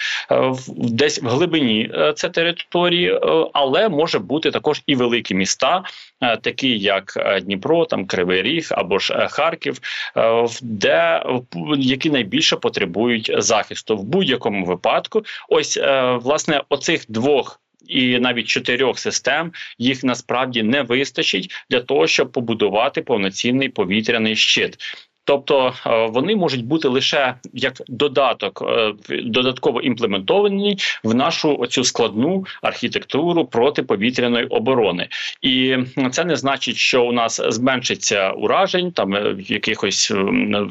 десь 0.69 1.23
в 1.23 1.27
глибині 1.27 1.91
це 2.17 2.29
території, 2.29 3.21
але 3.53 3.89
може 3.89 4.19
бути 4.19 4.51
також 4.51 4.83
і 4.87 4.95
великі 4.95 5.35
міста, 5.35 5.83
такі 6.43 6.79
як 6.79 7.41
Дніпро, 7.43 7.85
там 7.90 8.07
Кривий 8.07 8.42
Ріг 8.42 8.68
або 8.70 8.98
ж 8.98 9.14
е, 9.14 9.29
Харків, 9.29 9.81
де 10.62 11.22
які 11.79 12.11
найбільше 12.11 12.57
потребують 12.57 13.35
захисту 13.38 13.96
в 13.96 14.05
будь-якому 14.05 14.64
випадку. 14.64 15.22
Ось 15.48 15.79
власне 16.22 16.62
оцих 16.68 17.05
двох. 17.09 17.61
І 17.87 18.18
навіть 18.18 18.46
чотирьох 18.46 18.98
систем 18.98 19.53
їх 19.79 20.05
насправді 20.05 20.62
не 20.62 20.83
вистачить 20.83 21.50
для 21.70 21.81
того, 21.81 22.07
щоб 22.07 22.33
побудувати 22.33 23.03
повноцінний 23.03 23.68
повітряний 23.68 24.37
щит. 24.37 24.79
Тобто 25.25 25.75
е, 25.87 26.07
вони 26.07 26.37
можуть 26.37 26.65
бути 26.65 26.89
лише 26.89 27.35
як 27.53 27.73
додаток, 27.89 28.63
е, 28.69 28.93
додатково 29.25 29.81
імплементовані 29.81 30.79
в 31.05 31.15
нашу 31.15 31.57
оцю 31.59 31.85
складну 31.85 32.45
архітектуру 32.63 33.45
протиповітряної 33.45 34.45
оборони, 34.47 35.09
і 35.43 35.77
це 36.13 36.25
не 36.25 36.37
значить, 36.37 36.77
що 36.77 37.05
у 37.05 37.13
нас 37.13 37.41
зменшиться 37.49 38.31
уражень, 38.31 38.93
там 38.93 39.15
е, 39.15 39.37
якихось 39.39 40.13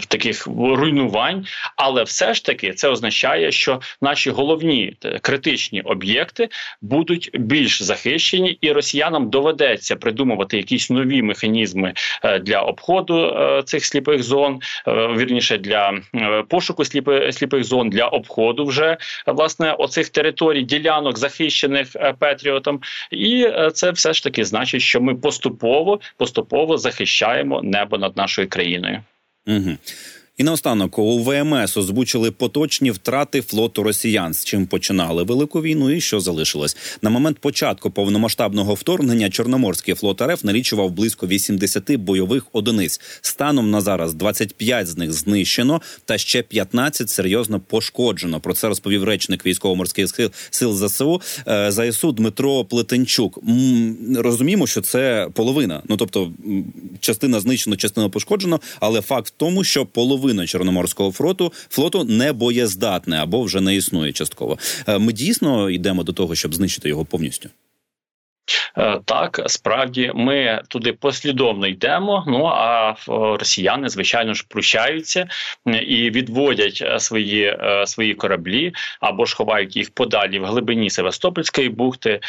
таких 0.07 0.47
руйнувань, 0.47 1.45
але 1.75 2.03
все 2.03 2.33
ж 2.33 2.45
таки 2.45 2.73
це 2.73 2.89
означає, 2.89 3.51
що 3.51 3.81
наші 4.01 4.29
головні 4.29 4.93
критичні 5.21 5.81
об'єкти 5.81 6.49
будуть 6.81 7.29
більш 7.33 7.83
захищені, 7.83 8.57
і 8.61 8.71
росіянам 8.71 9.29
доведеться 9.29 9.95
придумувати 9.95 10.57
якісь 10.57 10.89
нові 10.89 11.21
механізми 11.21 11.93
для 12.41 12.61
обходу 12.61 13.35
цих 13.65 13.85
сліпих 13.85 14.23
зон 14.23 14.38
зон, 14.39 14.59
е, 14.87 14.91
вірніше 15.17 15.57
для 15.57 16.01
е, 16.15 16.43
пошуку 16.47 16.85
сліпи, 16.85 17.31
сліпих 17.31 17.63
зон 17.63 17.89
для 17.89 18.05
обходу 18.05 18.65
вже 18.65 18.97
власне 19.25 19.73
оцих 19.73 20.09
територій 20.09 20.63
ділянок 20.63 21.17
захищених 21.17 21.95
е, 21.95 22.13
Петріотом, 22.19 22.79
і 23.11 23.47
це 23.73 23.91
все 23.91 24.13
ж 24.13 24.23
таки 24.23 24.45
значить, 24.45 24.81
що 24.81 25.01
ми 25.01 25.15
поступово 25.15 25.99
поступово 26.17 26.77
захищаємо 26.77 27.61
небо 27.61 27.97
над 27.97 28.17
нашою 28.17 28.49
країною. 28.49 29.01
Угу. 29.47 29.77
І 30.39 30.43
наостанок 30.43 30.99
у 30.99 31.19
ВМС 31.19 31.77
озвучили 31.77 32.31
поточні 32.31 32.91
втрати 32.91 33.41
флоту 33.41 33.83
росіян, 33.83 34.33
з 34.33 34.45
чим 34.45 34.65
починали 34.65 35.23
велику 35.23 35.61
війну, 35.61 35.91
і 35.91 36.01
що 36.01 36.19
залишилось 36.19 36.77
на 37.01 37.09
момент 37.09 37.39
початку 37.39 37.91
повномасштабного 37.91 38.73
вторгнення. 38.73 39.29
Чорноморський 39.29 39.95
флот 39.95 40.21
РФ 40.21 40.43
налічував 40.43 40.91
близько 40.91 41.27
80 41.27 41.95
бойових 41.95 42.45
одиниць. 42.53 43.01
Станом 43.21 43.71
на 43.71 43.81
зараз 43.81 44.13
25 44.13 44.87
з 44.87 44.97
них 44.97 45.13
знищено, 45.13 45.81
та 46.05 46.17
ще 46.17 46.41
15 46.41 47.09
серйозно 47.09 47.59
пошкоджено. 47.59 48.39
Про 48.39 48.53
це 48.53 48.67
розповів 48.67 49.03
речник 49.03 49.45
військово-морських 49.45 50.31
сил 50.51 50.73
ЗСУ 50.73 51.21
е, 51.47 51.71
ЗСУ 51.71 52.11
Дмитро 52.11 52.65
Плетенчук. 52.65 53.39
Розуміємо, 54.15 54.67
що 54.67 54.81
це 54.81 55.27
половина. 55.33 55.81
Ну 55.89 55.97
тобто 55.97 56.31
частина 56.99 57.39
знищено, 57.39 57.75
частина 57.75 58.09
пошкоджено, 58.09 58.59
але 58.79 59.01
факт 59.01 59.27
в 59.27 59.33
тому, 59.37 59.63
що 59.63 59.85
половина 59.85 60.28
половина 60.29 60.47
чорноморського 60.47 61.11
флоту 61.11 61.53
флоту 61.69 62.03
не 62.03 62.33
боєздатне 62.33 63.17
або 63.17 63.43
вже 63.43 63.61
не 63.61 63.75
існує 63.75 64.13
частково. 64.13 64.57
Е, 64.87 64.97
ми 64.97 65.13
дійсно 65.13 65.69
йдемо 65.69 66.03
до 66.03 66.13
того, 66.13 66.35
щоб 66.35 66.55
знищити 66.55 66.89
його 66.89 67.05
повністю. 67.05 67.49
Е, 68.77 68.99
так, 69.05 69.41
справді 69.45 70.11
ми 70.15 70.61
туди 70.67 70.93
послідовно 70.93 71.67
йдемо. 71.67 72.23
Ну 72.27 72.45
а 72.45 72.95
росіяни, 73.07 73.89
звичайно 73.89 74.33
ж, 74.33 74.45
прощаються 74.49 75.27
і 75.87 76.09
відводять 76.09 76.79
е, 76.81 76.99
свої 76.99 77.57
свої 77.85 78.13
кораблі 78.13 78.73
або 78.99 79.25
ж 79.25 79.35
ховають 79.35 79.75
їх 79.75 79.89
подалі 79.93 80.39
в 80.39 80.45
глибині 80.45 80.89
Севастопольської 80.89 81.69
бухти, 81.69 82.19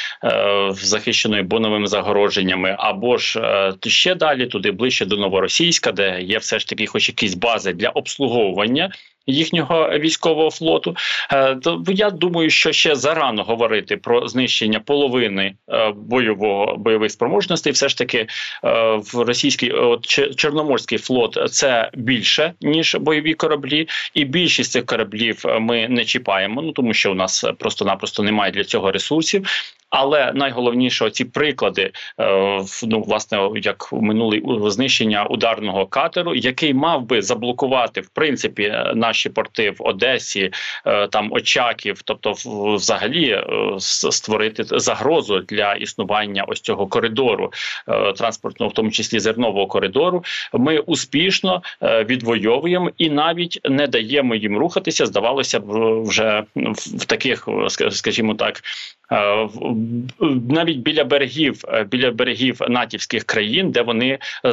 захищеної 0.70 1.42
боновими 1.42 1.86
загородженнями, 1.86 2.76
або 2.78 3.18
ж 3.18 3.40
ще 3.86 4.14
далі, 4.14 4.46
туди 4.46 4.70
ближче 4.70 5.04
до 5.04 5.16
Новоросійська, 5.16 5.92
де 5.92 6.22
є 6.22 6.38
все 6.38 6.58
ж 6.58 6.68
таки, 6.68 6.86
хоч 6.86 7.08
якісь 7.08 7.34
бази 7.34 7.72
для 7.72 7.88
обслуговування 7.88 8.90
їхнього 9.30 9.90
військового 9.98 10.50
флоту. 10.50 10.96
Е, 11.32 11.54
то 11.54 11.82
я 11.88 12.10
думаю, 12.10 12.50
що 12.50 12.72
ще 12.72 12.94
зарано 12.94 13.42
говорити 13.42 13.96
про 13.96 14.28
знищення 14.28 14.80
половини 14.80 15.54
е, 15.68 15.92
бойового 15.96 16.76
бойових 16.76 17.10
спроможностей. 17.10 17.72
Все 17.72 17.88
ж 17.88 17.98
таки 17.98 18.18
е, 18.18 18.26
в 19.12 19.14
російський 19.14 19.70
от, 19.70 20.06
Чорноморський 20.36 20.98
флот 20.98 21.38
це 21.50 21.90
більше 21.94 22.52
ніж 22.60 22.96
бойові 23.00 23.34
кораблі, 23.34 23.88
і 24.14 24.24
більшість 24.24 24.72
цих 24.72 24.86
кораблів 24.86 25.44
ми 25.60 25.88
не 25.88 26.04
чіпаємо. 26.04 26.62
Ну 26.62 26.72
тому 26.72 26.94
що 26.94 27.12
у 27.12 27.14
нас 27.14 27.44
просто-напросто 27.58 28.22
немає 28.22 28.52
для 28.52 28.64
цього 28.64 28.92
ресурсів. 28.92 29.46
Але 29.90 30.32
найголовніше 30.34 31.10
ці 31.10 31.24
приклади, 31.24 31.92
е, 32.20 32.60
ну 32.82 33.00
власне, 33.00 33.50
як 33.54 33.92
минулий 33.92 34.42
знищення 34.70 35.26
ударного 35.26 35.86
катеру, 35.86 36.34
який 36.34 36.74
мав 36.74 37.06
би 37.06 37.22
заблокувати 37.22 38.00
в 38.00 38.08
принципі 38.08 38.62
е, 38.62 38.92
наші 38.94 39.28
порти 39.28 39.70
в 39.70 39.76
Одесі, 39.78 40.50
е, 40.86 41.06
там 41.06 41.32
Очаків, 41.32 42.02
тобто 42.04 42.34
взагалі 42.74 43.44
створити 43.78 44.64
загрозу 44.64 45.40
для 45.40 45.74
існування 45.74 46.44
ось 46.48 46.60
цього 46.60 46.86
коридору 46.86 47.52
транспортного, 48.16 48.70
в 48.70 48.74
тому 48.74 48.90
числі 48.90 49.18
зернового 49.18 49.66
коридору. 49.66 50.24
Ми 50.52 50.78
успішно 50.78 51.62
відвоюємо 51.82 52.90
і 52.98 53.10
навіть 53.10 53.60
не 53.64 53.86
даємо 53.86 54.34
їм 54.34 54.58
рухатися. 54.58 55.06
Здавалося 55.06 55.60
б, 55.60 55.64
вже 56.02 56.44
в 56.76 57.04
таких, 57.04 57.48
скажімо 57.90 58.34
так, 58.34 58.62
навіть 60.48 60.78
біля 60.78 61.04
берегів, 61.04 61.64
е, 61.68 61.84
біля 61.84 62.10
берегів 62.10 62.60
натівських 62.68 63.24
країн, 63.24 63.70
де 63.70 63.82
вони 63.82 64.18
е, 64.44 64.52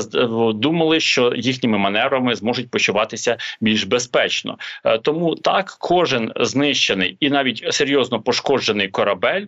думали, 0.53 0.99
що 0.99 1.33
їхніми 1.35 1.77
маневрами 1.77 2.35
зможуть 2.35 2.71
почуватися 2.71 3.37
більш 3.61 3.83
безпечно. 3.83 4.57
Е, 4.85 4.97
тому 4.97 5.35
так 5.35 5.77
кожен 5.79 6.31
знищений 6.35 7.17
і 7.19 7.29
навіть 7.29 7.73
серйозно 7.73 8.19
пошкоджений 8.19 8.87
корабель 8.87 9.45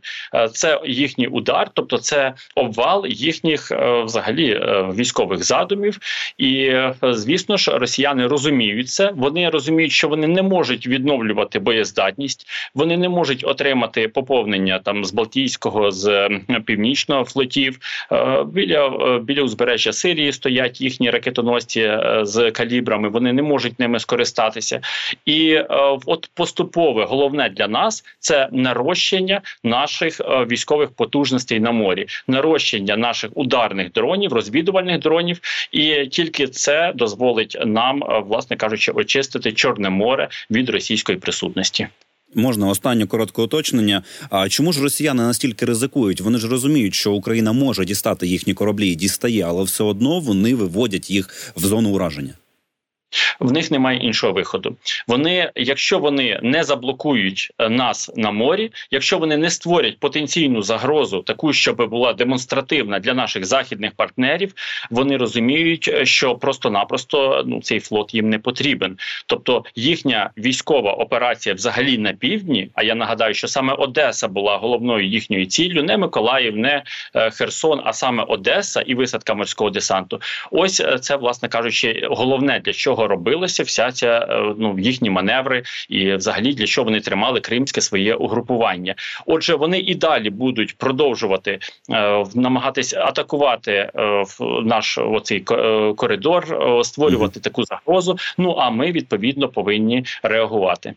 це 0.52 0.82
їхній 0.86 1.28
удар, 1.28 1.70
тобто 1.74 1.98
це 1.98 2.34
обвал 2.56 3.06
їхніх 3.08 3.72
взагалі 4.04 4.62
військових 4.96 5.44
задумів. 5.44 6.00
І 6.38 6.74
звісно 7.04 7.58
ж, 7.58 7.78
росіяни 7.78 8.28
розуміють 8.28 8.90
це. 8.90 9.12
Вони 9.16 9.50
розуміють, 9.50 9.92
що 9.92 10.08
вони 10.08 10.28
не 10.28 10.42
можуть 10.42 10.88
відновлювати 10.88 11.60
боєздатність, 11.60 12.48
вони 12.76 12.98
не 12.98 13.10
можуть 13.10 13.44
отримати 13.48 14.08
поповнення 14.08 14.80
там 14.80 15.06
з 15.06 15.14
Балтійського. 15.14 15.69
Балтійського, 15.70 15.92
з 15.92 16.30
північного 16.66 17.26
флотів. 17.26 17.80
Е, 18.12 18.44
біля 18.44 18.88
е, 18.88 19.20
біля 19.20 19.42
узбережжя 19.42 19.94
Сирії 19.94 20.32
стоять 20.34 20.82
їхні 20.82 21.10
ракетоносці 21.10 21.82
е, 21.82 22.20
з 22.24 22.52
калібрами. 22.52 23.10
Вони 23.10 23.34
не 23.34 23.42
можуть 23.42 23.80
ними 23.80 24.00
скористатися. 24.00 24.82
І 25.26 25.58
от 26.06 26.30
поступове 26.34 27.06
головне 27.06 27.50
для 27.50 27.68
нас 27.68 28.04
це 28.20 28.50
нарощення 28.52 29.42
наших 29.64 30.20
військових 30.20 30.90
потужностей 30.92 31.60
на 31.60 31.72
морі, 31.72 32.08
нарощення 32.28 32.98
наших 32.98 33.32
ударних 33.34 33.92
дронів, 33.92 34.34
розвідувальних 34.34 35.00
дронів, 35.00 35.40
і 35.72 36.06
тільки 36.06 36.48
це 36.48 36.92
дозволить 36.96 37.58
нам, 37.66 38.04
власне 38.26 38.56
кажучи, 38.56 38.92
очистити 38.92 39.52
Чорне 39.52 39.90
море 39.90 40.28
від 40.52 40.70
російської 40.70 41.18
присутності. 41.18 41.88
Можна 42.36 42.68
останнє 42.68 43.06
коротке 43.06 43.42
уточнення. 43.42 44.04
А 44.30 44.50
чому 44.50 44.74
ж 44.74 44.82
росіяни 44.82 45.24
настільки 45.24 45.66
ризикують? 45.66 46.22
Вони 46.22 46.38
ж 46.38 46.48
розуміють, 46.48 46.94
що 46.94 47.14
Україна 47.14 47.52
може 47.52 47.86
дістати 47.86 48.28
їхні 48.28 48.54
кораблі 48.54 48.92
і 48.92 48.96
дістає, 48.96 49.42
але 49.44 49.64
все 49.64 49.84
одно 49.84 50.20
вони 50.20 50.56
виводять 50.56 51.10
їх 51.10 51.54
в 51.56 51.66
зону 51.66 51.90
ураження. 51.90 52.34
В 53.40 53.52
них 53.52 53.72
немає 53.72 54.00
іншого 54.00 54.34
виходу. 54.34 54.76
Вони, 55.08 55.52
якщо 55.56 56.00
вони 56.00 56.40
не 56.44 56.64
заблокують 56.64 57.52
е, 57.58 57.70
нас 57.70 58.12
на 58.16 58.32
морі, 58.32 58.72
якщо 58.92 59.18
вони 59.18 59.38
не 59.38 59.50
створять 59.50 60.00
потенційну 60.00 60.62
загрозу, 60.62 61.22
таку, 61.22 61.54
щоб 61.54 61.90
була 61.90 62.14
демонстративна 62.14 63.00
для 63.00 63.14
наших 63.14 63.46
західних 63.46 63.92
партнерів, 63.92 64.54
вони 64.90 65.18
розуміють, 65.18 65.88
е, 65.94 66.06
що 66.06 66.36
просто-напросто 66.36 67.44
ну 67.46 67.62
цей 67.62 67.80
флот 67.80 68.14
їм 68.14 68.30
не 68.30 68.40
потрібен. 68.40 68.98
Тобто 69.26 69.64
їхня 69.76 70.30
військова 70.38 70.92
операція, 70.92 71.56
взагалі 71.56 71.98
на 71.98 72.14
півдні. 72.14 72.70
А 72.74 72.84
я 72.84 72.96
нагадаю, 72.96 73.34
що 73.34 73.48
саме 73.48 73.74
Одеса 73.74 74.28
була 74.28 74.58
головною 74.58 75.08
їхньою 75.08 75.46
ціллю, 75.46 75.84
не 75.84 75.98
Миколаїв, 75.98 76.58
не 76.58 76.84
е, 77.16 77.32
Херсон, 77.32 77.82
а 77.84 77.94
саме 77.94 78.24
Одеса 78.24 78.82
і 78.82 78.96
висадка 78.96 79.34
морського 79.34 79.70
десанту. 79.70 80.22
Ось 80.52 80.84
це, 81.02 81.16
власне 81.16 81.50
кажучи, 81.50 82.08
головне 82.10 82.62
для 82.66 82.74
чого 82.74 82.99
робилася 83.08 83.64
вся 83.64 83.92
ця 83.92 84.28
е, 84.30 84.56
ну 84.58 84.80
їхні 84.80 85.10
маневри, 85.10 85.64
і 85.90 86.14
взагалі 86.14 86.54
для 86.54 86.66
чого 86.66 86.86
вони 86.86 87.00
тримали 87.00 87.40
кримське 87.40 87.82
своє 87.82 88.16
угрупування. 88.16 88.96
Отже, 89.26 89.56
вони 89.56 89.80
і 89.80 89.96
далі 89.96 90.30
будуть 90.30 90.78
продовжувати 90.78 91.60
е, 91.90 92.26
намагатись 92.36 92.94
атакувати 92.94 93.72
е, 93.72 93.92
наш 94.64 94.98
оцей 94.98 95.44
е, 95.52 95.94
коридор, 95.94 96.54
е, 96.54 96.84
створювати 96.84 97.40
mm 97.40 97.42
-hmm. 97.42 97.44
таку 97.44 97.64
загрозу. 97.64 98.18
Ну 98.38 98.52
а 98.52 98.70
ми 98.70 98.92
відповідно 98.92 99.48
повинні 99.48 100.06
реагувати. 100.24 100.94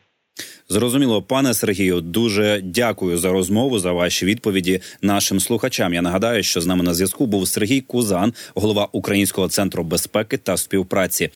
Зрозуміло, 0.69 1.23
пане 1.23 1.55
Сергію, 1.55 2.01
дуже 2.01 2.61
дякую 2.65 3.19
за 3.19 3.33
розмову 3.33 3.79
за 3.79 3.93
ваші 3.93 4.27
відповіді 4.27 4.81
нашим 5.03 5.41
слухачам. 5.41 5.95
Я 5.95 6.03
нагадаю, 6.03 6.43
що 6.43 6.61
з 6.61 6.67
нами 6.67 6.83
на 6.83 6.95
зв'язку 6.95 7.27
був 7.27 7.49
Сергій 7.49 7.81
Кузан, 7.81 8.33
голова 8.55 8.88
Українського 8.93 9.49
центру 9.49 9.85
безпеки 9.85 10.37
та 10.37 10.57
співпраці. 10.57 11.31